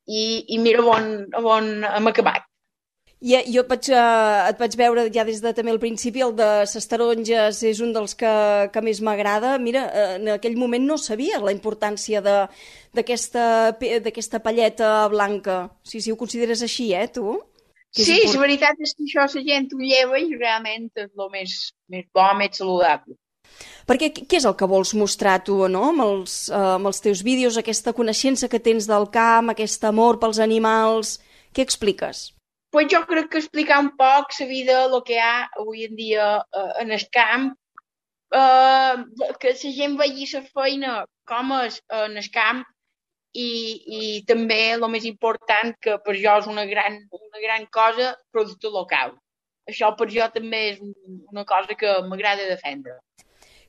I, 0.06 0.22
i 0.54 0.58
mira 0.62 0.84
on, 0.86 1.10
on 1.42 1.72
hem 1.90 2.12
acabat. 2.12 2.45
I 3.26 3.40
jo 3.50 3.64
et 3.64 3.70
vaig, 3.72 3.88
uh, 3.90 4.44
et 4.46 4.60
vaig 4.60 4.74
veure 4.78 5.02
ja 5.10 5.24
des 5.26 5.40
de 5.42 5.50
també 5.56 5.72
al 5.72 5.80
principi, 5.82 6.22
el 6.22 6.34
de 6.38 6.46
ses 6.70 6.84
taronges 6.86 7.58
és 7.66 7.80
un 7.82 7.90
dels 7.94 8.14
que, 8.14 8.34
que 8.70 8.82
més 8.86 9.00
m'agrada. 9.02 9.56
Mira, 9.58 9.82
uh, 9.88 10.12
en 10.20 10.28
aquell 10.36 10.54
moment 10.60 10.84
no 10.86 10.98
sabia 11.00 11.40
la 11.42 11.54
importància 11.54 12.22
d'aquesta 12.22 14.42
palleta 14.44 14.90
blanca. 15.10 15.56
Sí, 15.82 16.00
sí, 16.04 16.14
ho 16.14 16.18
consideres 16.20 16.62
així, 16.62 16.92
eh, 16.94 17.08
tu? 17.10 17.34
Que 17.96 18.06
sí, 18.06 18.20
la 18.28 18.44
veritat 18.44 18.78
és 18.78 18.94
que 18.94 19.08
això 19.08 19.26
la 19.26 19.42
gent 19.48 19.66
ho 19.74 19.82
lleva 19.82 20.22
i 20.22 20.30
realment 20.36 20.86
és 20.94 21.10
el 21.10 21.32
més, 21.32 21.56
més 21.90 22.06
bo, 22.14 22.28
més 22.38 22.62
saludable. 22.62 23.18
Perquè 23.90 24.12
què 24.20 24.38
és 24.38 24.46
el 24.46 24.54
que 24.58 24.70
vols 24.70 24.94
mostrar 24.94 25.40
tu, 25.42 25.58
no?, 25.66 25.88
amb 25.90 26.06
els, 26.06 26.46
uh, 26.52 26.76
amb 26.76 26.92
els 26.92 27.02
teus 27.02 27.26
vídeos, 27.26 27.58
aquesta 27.58 27.96
coneixença 27.96 28.46
que 28.46 28.62
tens 28.62 28.86
del 28.86 29.10
camp, 29.10 29.50
aquest 29.50 29.90
amor 29.90 30.22
pels 30.22 30.38
animals... 30.38 31.18
Què 31.56 31.64
expliques? 31.64 32.35
Pues 32.76 32.88
jo 32.92 32.98
crec 33.08 33.30
que 33.32 33.38
explicar 33.38 33.78
un 33.80 33.94
poc 33.96 34.34
la 34.38 34.46
vida, 34.46 34.74
el 34.84 35.02
que 35.02 35.14
hi 35.14 35.20
ha 35.24 35.48
avui 35.56 35.86
en 35.86 35.94
dia 35.96 36.24
eh, 36.52 36.72
en 36.82 36.90
el 36.92 37.04
camp, 37.08 37.54
eh, 38.36 38.96
que 39.40 39.52
la 39.54 39.70
gent 39.78 39.94
vegi 39.96 40.26
la 40.34 40.42
feina 40.44 40.90
com 41.24 41.54
és 41.56 41.78
en 41.88 42.18
el 42.20 42.28
camp 42.34 42.60
i, 43.32 43.48
i 44.00 44.00
també 44.28 44.58
el 44.74 44.84
més 44.92 45.06
important, 45.08 45.72
que 45.80 45.96
per 46.04 46.18
jo 46.20 46.34
és 46.42 46.50
una 46.52 46.66
gran, 46.68 46.98
una 47.16 47.40
gran 47.40 47.64
cosa, 47.72 48.10
producte 48.30 48.68
local. 48.68 49.16
això 49.66 49.94
per 49.96 50.10
jo 50.12 50.28
també 50.34 50.60
és 50.74 50.82
una 51.32 51.46
cosa 51.48 51.74
que 51.80 51.94
m'agrada 52.10 52.44
defendre. 52.46 52.98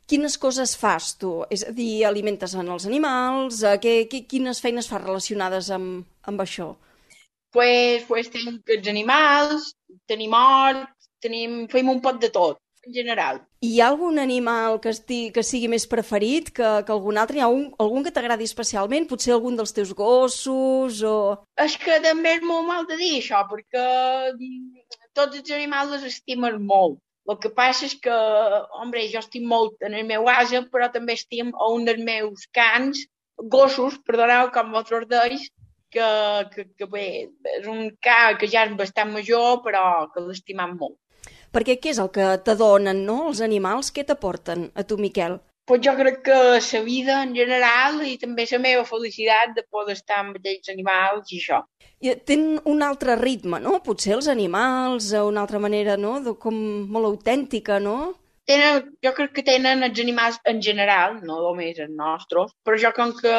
Quines 0.05 0.35
coses 0.37 0.75
fas 0.75 1.13
tu? 1.15 1.31
És 1.49 1.63
a 1.63 1.71
dir, 1.71 2.03
alimentes 2.05 2.53
en 2.59 2.67
els 2.75 2.85
animals? 2.91 3.63
Eh, 3.63 3.79
que, 3.79 3.95
que, 4.11 4.25
quines 4.27 4.59
feines 4.59 4.91
fas 4.91 5.01
relacionades 5.01 5.71
amb, 5.71 6.03
amb 6.27 6.43
això? 6.43 6.73
Pues, 7.55 8.03
pues 8.07 8.29
tenim 8.31 8.59
els 8.75 8.87
animals, 8.91 9.73
tenim 10.09 10.33
hort, 10.35 10.89
tenim, 11.23 11.65
fem 11.71 11.89
un 11.89 12.01
pot 12.03 12.19
de 12.21 12.29
tot, 12.33 12.59
en 12.85 12.93
general. 12.93 13.39
Hi 13.65 13.79
ha 13.79 13.87
algun 13.91 14.19
animal 14.19 14.79
que, 14.83 14.91
esti, 14.93 15.19
que 15.33 15.43
sigui 15.45 15.69
més 15.71 15.87
preferit 15.89 16.51
que, 16.59 16.67
que 16.85 16.93
algun 16.95 17.17
altre? 17.21 17.39
Hi 17.39 17.45
ha 17.45 17.49
un, 17.53 17.65
algun 17.83 18.05
que 18.05 18.13
t'agradi 18.13 18.47
especialment? 18.49 19.07
Potser 19.09 19.33
algun 19.35 19.57
dels 19.59 19.73
teus 19.75 19.95
gossos 19.97 21.01
o... 21.07 21.17
És 21.63 21.79
que 21.81 21.99
també 22.03 22.37
és 22.37 22.45
molt 22.45 22.67
mal 22.69 22.87
de 22.89 22.99
dir 22.99 23.15
això, 23.17 23.43
perquè 23.49 23.87
mm, 24.35 24.87
tots 25.17 25.41
els 25.41 25.51
animals 25.57 25.97
els 25.97 26.07
estimen 26.13 26.61
molt. 26.69 27.01
El 27.27 27.39
que 27.43 27.51
passa 27.51 27.83
és 27.89 27.97
que, 27.99 28.17
home, 28.79 29.03
jo 29.11 29.19
estic 29.19 29.43
molt 29.43 29.81
en 29.83 29.97
el 29.99 30.05
meu 30.07 30.29
asa, 30.31 30.61
però 30.71 30.87
també 30.93 31.17
estic 31.17 31.49
a 31.51 31.71
un 31.73 31.83
dels 31.87 32.03
meus 32.07 32.45
cans, 32.55 33.01
gossos, 33.55 33.97
perdoneu, 34.07 34.47
com 34.53 34.71
vosaltres 34.71 35.09
deis, 35.11 35.49
que, 35.91 36.07
que, 36.53 36.67
que 36.77 36.87
bé, 36.91 37.09
és 37.57 37.67
un 37.71 37.89
ca 38.03 38.37
que 38.39 38.49
ja 38.51 38.65
és 38.67 38.77
bastant 38.79 39.11
major, 39.13 39.61
però 39.65 39.83
que 40.13 40.23
l'estimam 40.25 40.77
molt. 40.79 40.97
Perquè 41.53 41.77
què 41.81 41.93
és 41.95 41.99
el 42.03 42.11
que 42.13 42.31
t'adonen, 42.45 43.05
no?, 43.07 43.19
els 43.31 43.41
animals? 43.41 43.93
Què 43.95 44.03
t'aporten 44.07 44.69
a 44.75 44.83
tu, 44.87 44.99
Miquel? 45.01 45.39
pues 45.67 45.81
jo 45.83 45.93
crec 45.99 46.21
que 46.23 46.33
la 46.33 46.81
vida 46.81 47.23
en 47.23 47.33
general 47.35 47.99
i 48.07 48.13
també 48.17 48.45
la 48.49 48.59
meva 48.63 48.83
felicitat 48.87 49.51
de 49.55 49.65
poder 49.69 49.97
estar 49.97 50.21
amb 50.21 50.37
aquells 50.39 50.69
animals 50.71 51.33
i 51.33 51.41
això. 51.41 51.59
I 51.99 52.13
tenen 52.29 52.61
un 52.71 52.85
altre 52.87 53.17
ritme, 53.19 53.59
no? 53.59 53.81
Potser 53.83 54.13
els 54.15 54.29
animals, 54.31 55.11
una 55.11 55.43
altra 55.43 55.59
manera, 55.59 55.97
no?, 55.97 56.21
de, 56.23 56.37
com 56.39 56.55
molt 56.87 57.09
autèntica, 57.09 57.81
no? 57.83 57.97
Tenen, 58.47 58.79
jo 59.03 59.11
crec 59.17 59.33
que 59.35 59.43
tenen 59.43 59.83
els 59.83 59.99
animals 59.99 60.39
en 60.47 60.63
general, 60.63 61.19
no 61.27 61.41
només 61.43 61.83
els 61.83 61.91
nostres, 61.91 62.55
però 62.63 62.79
jo 62.79 62.93
com 62.95 63.11
que 63.19 63.35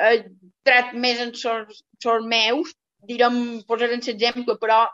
eh, 0.00 0.24
trat 0.66 0.94
més 0.94 1.20
en 1.20 1.34
sort 1.34 2.28
meus, 2.28 2.74
direm, 3.04 3.62
posaré 3.68 3.96
l'exemple, 3.96 4.56
però 4.60 4.84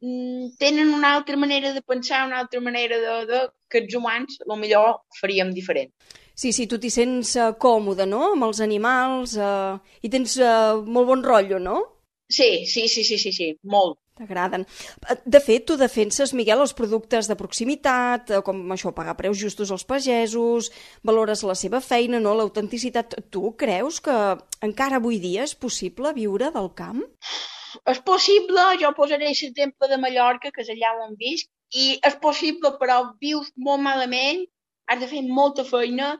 Mm, 0.00 0.54
tenen 0.58 0.94
una 0.94 1.14
altra 1.16 1.36
manera 1.36 1.72
de 1.72 1.82
pensar, 1.82 2.26
una 2.26 2.38
altra 2.38 2.60
manera 2.60 2.98
de, 2.98 3.26
de 3.26 3.40
que 3.68 3.80
els 3.82 3.94
humans 3.98 4.38
millor 4.56 5.00
faríem 5.20 5.50
diferent. 5.52 5.90
Sí, 6.38 6.52
sí, 6.52 6.68
tu 6.70 6.78
t'hi 6.78 6.90
sents 6.90 7.34
uh, 7.34 7.50
còmode, 7.58 8.06
no?, 8.06 8.32
amb 8.36 8.46
els 8.46 8.60
animals, 8.62 9.34
uh, 9.42 9.74
i 10.06 10.08
tens 10.08 10.36
uh, 10.38 10.78
molt 10.86 11.10
bon 11.10 11.24
rotllo, 11.26 11.58
no? 11.58 11.80
Sí, 12.30 12.64
sí, 12.70 12.86
sí, 12.86 13.02
sí, 13.02 13.18
sí, 13.18 13.32
sí 13.32 13.48
molt. 13.64 13.98
T'agraden. 14.18 14.64
De 15.24 15.40
fet, 15.40 15.64
tu 15.68 15.76
defenses, 15.78 16.34
Miguel, 16.34 16.62
els 16.64 16.74
productes 16.74 17.28
de 17.30 17.36
proximitat, 17.38 18.32
com 18.46 18.64
això, 18.74 18.90
pagar 18.94 19.16
preus 19.18 19.38
justos 19.38 19.70
als 19.74 19.86
pagesos, 19.86 20.72
valores 21.06 21.44
la 21.46 21.54
seva 21.58 21.80
feina, 21.84 22.18
no 22.20 22.34
l'autenticitat. 22.34 23.14
Tu 23.30 23.44
creus 23.60 24.02
que 24.02 24.16
encara 24.66 24.98
avui 24.98 25.22
dia 25.22 25.46
és 25.46 25.54
possible 25.54 26.12
viure 26.18 26.50
del 26.54 26.72
camp? 26.74 27.06
és 27.92 28.00
possible, 28.10 28.62
jo 28.80 28.90
posaré 28.96 29.28
l'exemple 29.30 29.88
de 29.90 29.98
Mallorca, 30.04 30.52
que 30.54 30.64
és 30.64 30.70
allà 30.74 30.94
on 31.06 31.16
visc, 31.20 31.48
i 31.82 31.98
és 32.08 32.16
possible, 32.22 32.72
però 32.80 33.00
vius 33.20 33.50
molt 33.68 33.84
malament, 33.84 34.44
has 34.88 35.02
de 35.02 35.08
fer 35.10 35.22
molta 35.40 35.64
feina 35.68 36.14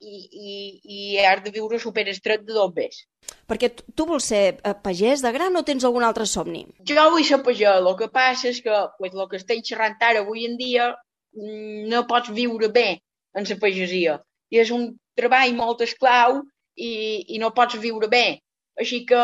i, 0.00 0.16
i, 0.50 0.54
i 0.98 1.00
has 1.24 1.42
de 1.44 1.52
viure 1.52 1.80
superestret 1.82 2.46
de 2.46 2.56
dos 2.56 2.72
bes. 2.76 3.02
Perquè 3.46 3.70
tu, 3.78 4.06
vols 4.08 4.26
ser 4.32 4.42
eh, 4.56 4.74
pagès 4.82 5.22
de 5.22 5.32
gran 5.34 5.54
o 5.58 5.62
tens 5.66 5.84
algun 5.86 6.06
altre 6.06 6.26
somni? 6.26 6.64
Jo 6.90 7.08
vull 7.14 7.26
ser 7.26 7.40
pagès, 7.46 7.78
el 7.78 7.90
que 8.00 8.10
passa 8.12 8.50
és 8.50 8.62
que 8.64 8.80
pues, 8.98 9.14
el 9.14 9.28
que 9.30 9.40
estic 9.40 9.62
xerrant 9.68 9.98
ara 10.02 10.24
avui 10.24 10.46
en 10.48 10.56
dia 10.58 10.90
mm, 10.92 11.86
no 11.92 12.06
pots 12.10 12.32
viure 12.34 12.72
bé 12.74 12.88
en 13.36 13.46
la 13.46 13.58
pagesia. 13.62 14.18
I 14.50 14.62
és 14.64 14.72
un 14.74 14.90
treball 15.18 15.54
molt 15.54 15.84
esclau 15.86 16.42
i, 16.74 16.90
i 17.34 17.38
no 17.42 17.54
pots 17.54 17.78
viure 17.82 18.10
bé 18.10 18.26
així 18.76 19.04
que 19.08 19.20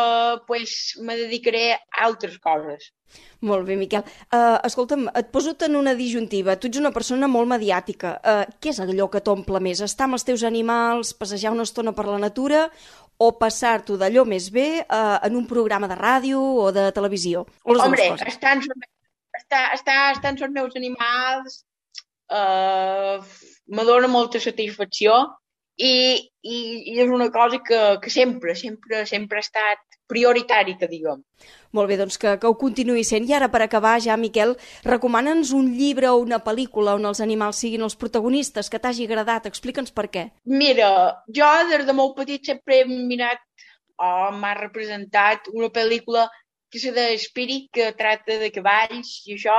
pues, 0.47 0.97
me 1.01 1.17
dedicaré 1.17 1.73
a 1.75 2.07
altres 2.07 2.39
coses. 2.41 2.91
Molt 3.45 3.67
bé, 3.69 3.77
Miquel. 3.77 4.05
Uh, 4.33 4.57
escolta'm, 4.65 5.09
et 5.19 5.29
poso 5.35 5.53
en 5.67 5.77
una 5.77 5.93
disjuntiva. 5.95 6.57
Tu 6.57 6.71
ets 6.71 6.81
una 6.81 6.93
persona 6.95 7.29
molt 7.29 7.51
mediàtica. 7.51 8.15
Uh, 8.23 8.45
què 8.63 8.73
és 8.73 8.81
allò 8.81 9.11
que 9.13 9.21
t'omple 9.21 9.61
més? 9.61 9.83
Estar 9.85 10.09
amb 10.09 10.17
els 10.17 10.25
teus 10.25 10.45
animals, 10.49 11.13
passejar 11.19 11.53
una 11.53 11.67
estona 11.69 11.93
per 11.93 12.07
la 12.09 12.21
natura 12.23 12.71
o 13.23 13.31
passar-t'ho 13.39 13.99
d'allò 14.01 14.25
més 14.29 14.49
bé 14.55 14.69
uh, 14.83 15.19
en 15.27 15.37
un 15.39 15.47
programa 15.51 15.89
de 15.91 15.99
ràdio 15.99 16.41
o 16.65 16.71
de 16.75 16.89
televisió? 16.97 17.45
O 17.65 17.77
les 17.77 17.85
Hombre, 17.85 18.09
estan, 18.27 18.63
estar, 19.39 19.63
estar, 19.77 20.01
estar 20.17 20.33
amb 20.33 20.43
els 20.49 20.57
meus 20.57 20.79
animals 20.81 21.61
uh, 22.33 23.23
me 23.73 23.87
dona 23.89 24.11
molta 24.11 24.41
satisfacció 24.43 25.21
i, 25.83 25.95
i, 26.42 26.59
i 26.92 27.01
és 27.03 27.11
una 27.11 27.29
cosa 27.35 27.59
que, 27.66 27.81
que 28.03 28.11
sempre, 28.11 28.55
sempre, 28.59 29.03
sempre 29.11 29.40
ha 29.40 29.47
estat 29.47 29.83
prioritari, 30.12 30.77
que 30.79 30.88
diguem. 30.90 31.23
Molt 31.73 31.88
bé, 31.88 31.97
doncs 31.97 32.18
que, 32.21 32.35
que 32.38 32.49
ho 32.49 32.57
continuï 32.61 33.03
sent. 33.09 33.27
I 33.29 33.37
ara, 33.38 33.49
per 33.53 33.62
acabar, 33.64 33.95
ja, 34.05 34.18
Miquel, 34.21 34.55
recomana'ns 34.85 35.55
un 35.57 35.73
llibre 35.79 36.11
o 36.11 36.21
una 36.21 36.42
pel·lícula 36.45 36.97
on 36.99 37.09
els 37.09 37.23
animals 37.25 37.62
siguin 37.64 37.87
els 37.87 37.97
protagonistes, 37.99 38.68
que 38.71 38.81
t'hagi 38.83 39.09
agradat. 39.09 39.49
Explica'ns 39.51 39.95
per 39.97 40.09
què. 40.12 40.27
Mira, 40.45 40.90
jo 41.33 41.49
des 41.73 41.87
de 41.88 41.97
molt 41.97 42.14
petit 42.21 42.53
sempre 42.53 42.83
he 42.83 42.87
mirat 42.90 43.42
o 44.03 44.31
m'ha 44.37 44.55
representat 44.59 45.49
una 45.55 45.71
pel·lícula 45.73 46.29
que 46.73 46.81
és 46.81 46.95
de 46.97 47.07
Spirit, 47.21 47.68
que 47.73 47.92
tracta 47.97 48.38
de 48.40 48.49
cavalls 48.53 49.18
i 49.29 49.37
això, 49.37 49.59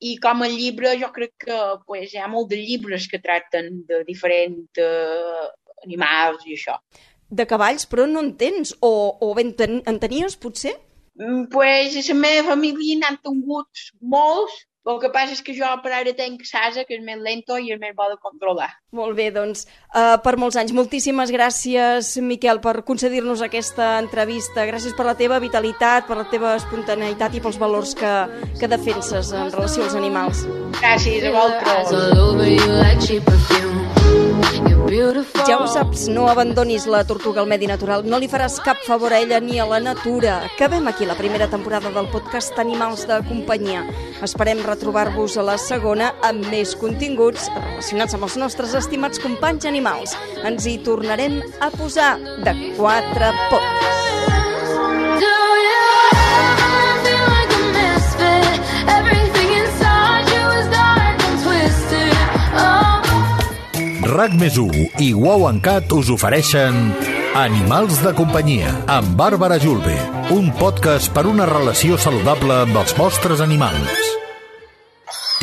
i 0.00 0.16
com 0.22 0.42
a 0.44 0.48
llibre 0.48 0.94
jo 1.00 1.10
crec 1.14 1.34
que 1.46 1.58
pues, 1.86 2.12
hi 2.12 2.20
ha 2.22 2.28
molt 2.30 2.50
de 2.52 2.58
llibres 2.60 3.08
que 3.10 3.20
tracten 3.22 3.82
de 3.88 4.02
diferents 4.06 4.82
uh, 4.82 5.48
animals 5.84 6.44
i 6.46 6.54
això. 6.58 6.78
De 7.28 7.44
cavalls, 7.48 7.84
però 7.90 8.06
no 8.08 8.22
en 8.24 8.32
tens? 8.40 8.72
O, 8.80 8.92
o 9.20 9.32
ben 9.36 9.52
ten, 9.58 9.82
en 9.90 9.98
tenies, 10.00 10.38
potser? 10.40 10.76
Mm, 11.18 11.48
pues, 11.52 11.98
la 12.08 12.16
meva 12.16 12.46
família 12.52 13.00
n'han 13.00 13.18
tingut 13.24 13.88
molts, 14.00 14.62
el 14.88 15.00
que 15.02 15.10
passa 15.12 15.34
és 15.34 15.42
que 15.44 15.54
jo 15.56 15.68
per 15.82 15.92
ara 15.92 16.12
tenc 16.16 16.44
Sasa, 16.48 16.84
que 16.88 16.96
és 16.96 17.02
més 17.04 17.20
lento 17.20 17.58
i 17.58 17.72
és 17.74 17.80
més 17.80 17.94
bo 17.96 18.06
de 18.08 18.16
controlar. 18.22 18.70
Molt 18.96 19.16
bé, 19.18 19.30
doncs, 19.34 19.66
uh, 19.92 20.16
per 20.24 20.36
molts 20.40 20.56
anys. 20.56 20.72
Moltíssimes 20.76 21.32
gràcies, 21.34 22.14
Miquel, 22.24 22.62
per 22.64 22.82
concedir-nos 22.88 23.42
aquesta 23.44 23.98
entrevista. 24.00 24.64
Gràcies 24.70 24.96
per 24.96 25.06
la 25.10 25.16
teva 25.18 25.40
vitalitat, 25.44 26.08
per 26.08 26.16
la 26.22 26.28
teva 26.32 26.56
espontaneïtat 26.56 27.36
i 27.36 27.44
pels 27.44 27.60
valors 27.60 27.94
que, 27.98 28.14
que 28.60 28.70
defenses 28.70 29.34
en 29.36 29.52
relació 29.52 29.84
als 29.84 29.98
animals. 29.98 30.46
Gràcies 30.80 31.28
a 31.28 31.36
vosaltres. 31.36 31.92
Ja 35.46 35.56
ho 35.58 35.66
saps, 35.70 36.06
no 36.12 36.26
abandonis 36.28 36.86
la 36.90 37.02
tortuga 37.08 37.40
al 37.42 37.48
medi 37.50 37.66
natural, 37.70 38.04
no 38.06 38.18
li 38.20 38.28
faràs 38.30 38.58
cap 38.64 38.80
favor 38.86 39.12
a 39.12 39.20
ella 39.22 39.40
ni 39.40 39.58
a 39.58 39.66
la 39.68 39.80
natura. 39.80 40.38
Acabem 40.46 40.88
aquí 40.88 41.06
la 41.06 41.16
primera 41.18 41.48
temporada 41.50 41.90
del 41.90 42.08
podcast 42.12 42.58
Animals 42.58 43.06
de 43.08 43.20
Companyia. 43.28 43.84
Esperem 44.22 44.62
retrobar-vos 44.66 45.36
a 45.38 45.46
la 45.46 45.58
segona 45.58 46.12
amb 46.22 46.46
més 46.52 46.74
continguts 46.78 47.50
relacionats 47.54 48.18
amb 48.18 48.28
els 48.28 48.40
nostres 48.40 48.74
estimats 48.78 49.22
companys 49.22 49.68
animals. 49.70 50.16
Ens 50.44 50.66
hi 50.66 50.78
tornarem 50.86 51.40
a 51.60 51.72
posar 51.74 52.16
de 52.44 52.58
quatre 52.76 53.32
potes. 53.48 53.97
RAC 64.08 64.32
més 64.40 64.54
i 65.04 65.10
Wow 65.12 65.42
en 65.50 65.58
Cat 65.60 65.90
us 65.92 66.08
ofereixen 66.08 66.78
Animals 67.36 67.98
de 68.00 68.14
companyia 68.16 68.70
amb 68.88 69.12
Bàrbara 69.18 69.58
Julve, 69.60 69.98
un 70.32 70.48
podcast 70.56 71.12
per 71.12 71.26
una 71.28 71.44
relació 71.50 72.00
saludable 72.00 72.56
amb 72.64 72.80
els 72.80 72.96
vostres 72.96 73.44
animals. 73.44 74.08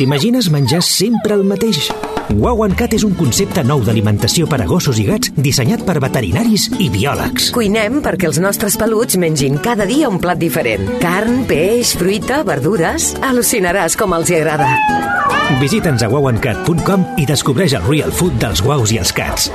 T'imagines 0.00 0.50
menjar 0.50 0.82
sempre 0.82 1.38
el 1.38 1.46
mateix? 1.46 1.92
Wow 2.34 2.64
Cat 2.74 2.96
és 2.96 3.04
un 3.06 3.14
concepte 3.14 3.62
nou 3.66 3.82
d'alimentació 3.86 4.48
per 4.50 4.58
a 4.62 4.66
gossos 4.66 4.98
i 4.98 5.06
gats 5.06 5.30
dissenyat 5.36 5.84
per 5.86 6.00
veterinaris 6.02 6.66
i 6.82 6.88
biòlegs. 6.90 7.50
Cuinem 7.54 8.00
perquè 8.04 8.28
els 8.30 8.40
nostres 8.42 8.76
peluts 8.80 9.18
mengin 9.20 9.60
cada 9.62 9.86
dia 9.86 10.10
un 10.10 10.18
plat 10.22 10.40
diferent. 10.40 10.86
Carn, 11.02 11.44
peix, 11.48 11.94
fruita, 11.98 12.42
verdures... 12.46 13.14
Al·lucinaràs 13.26 13.96
com 13.98 14.14
els 14.16 14.30
hi 14.30 14.40
agrada. 14.40 14.70
Visita'ns 15.60 16.02
a 16.02 16.10
wowandcat.com 16.10 17.12
i 17.22 17.28
descobreix 17.28 17.76
el 17.78 17.86
real 17.86 18.14
food 18.14 18.40
dels 18.42 18.64
guaus 18.64 18.94
i 18.94 19.02
els 19.02 19.14
cats. 19.14 19.52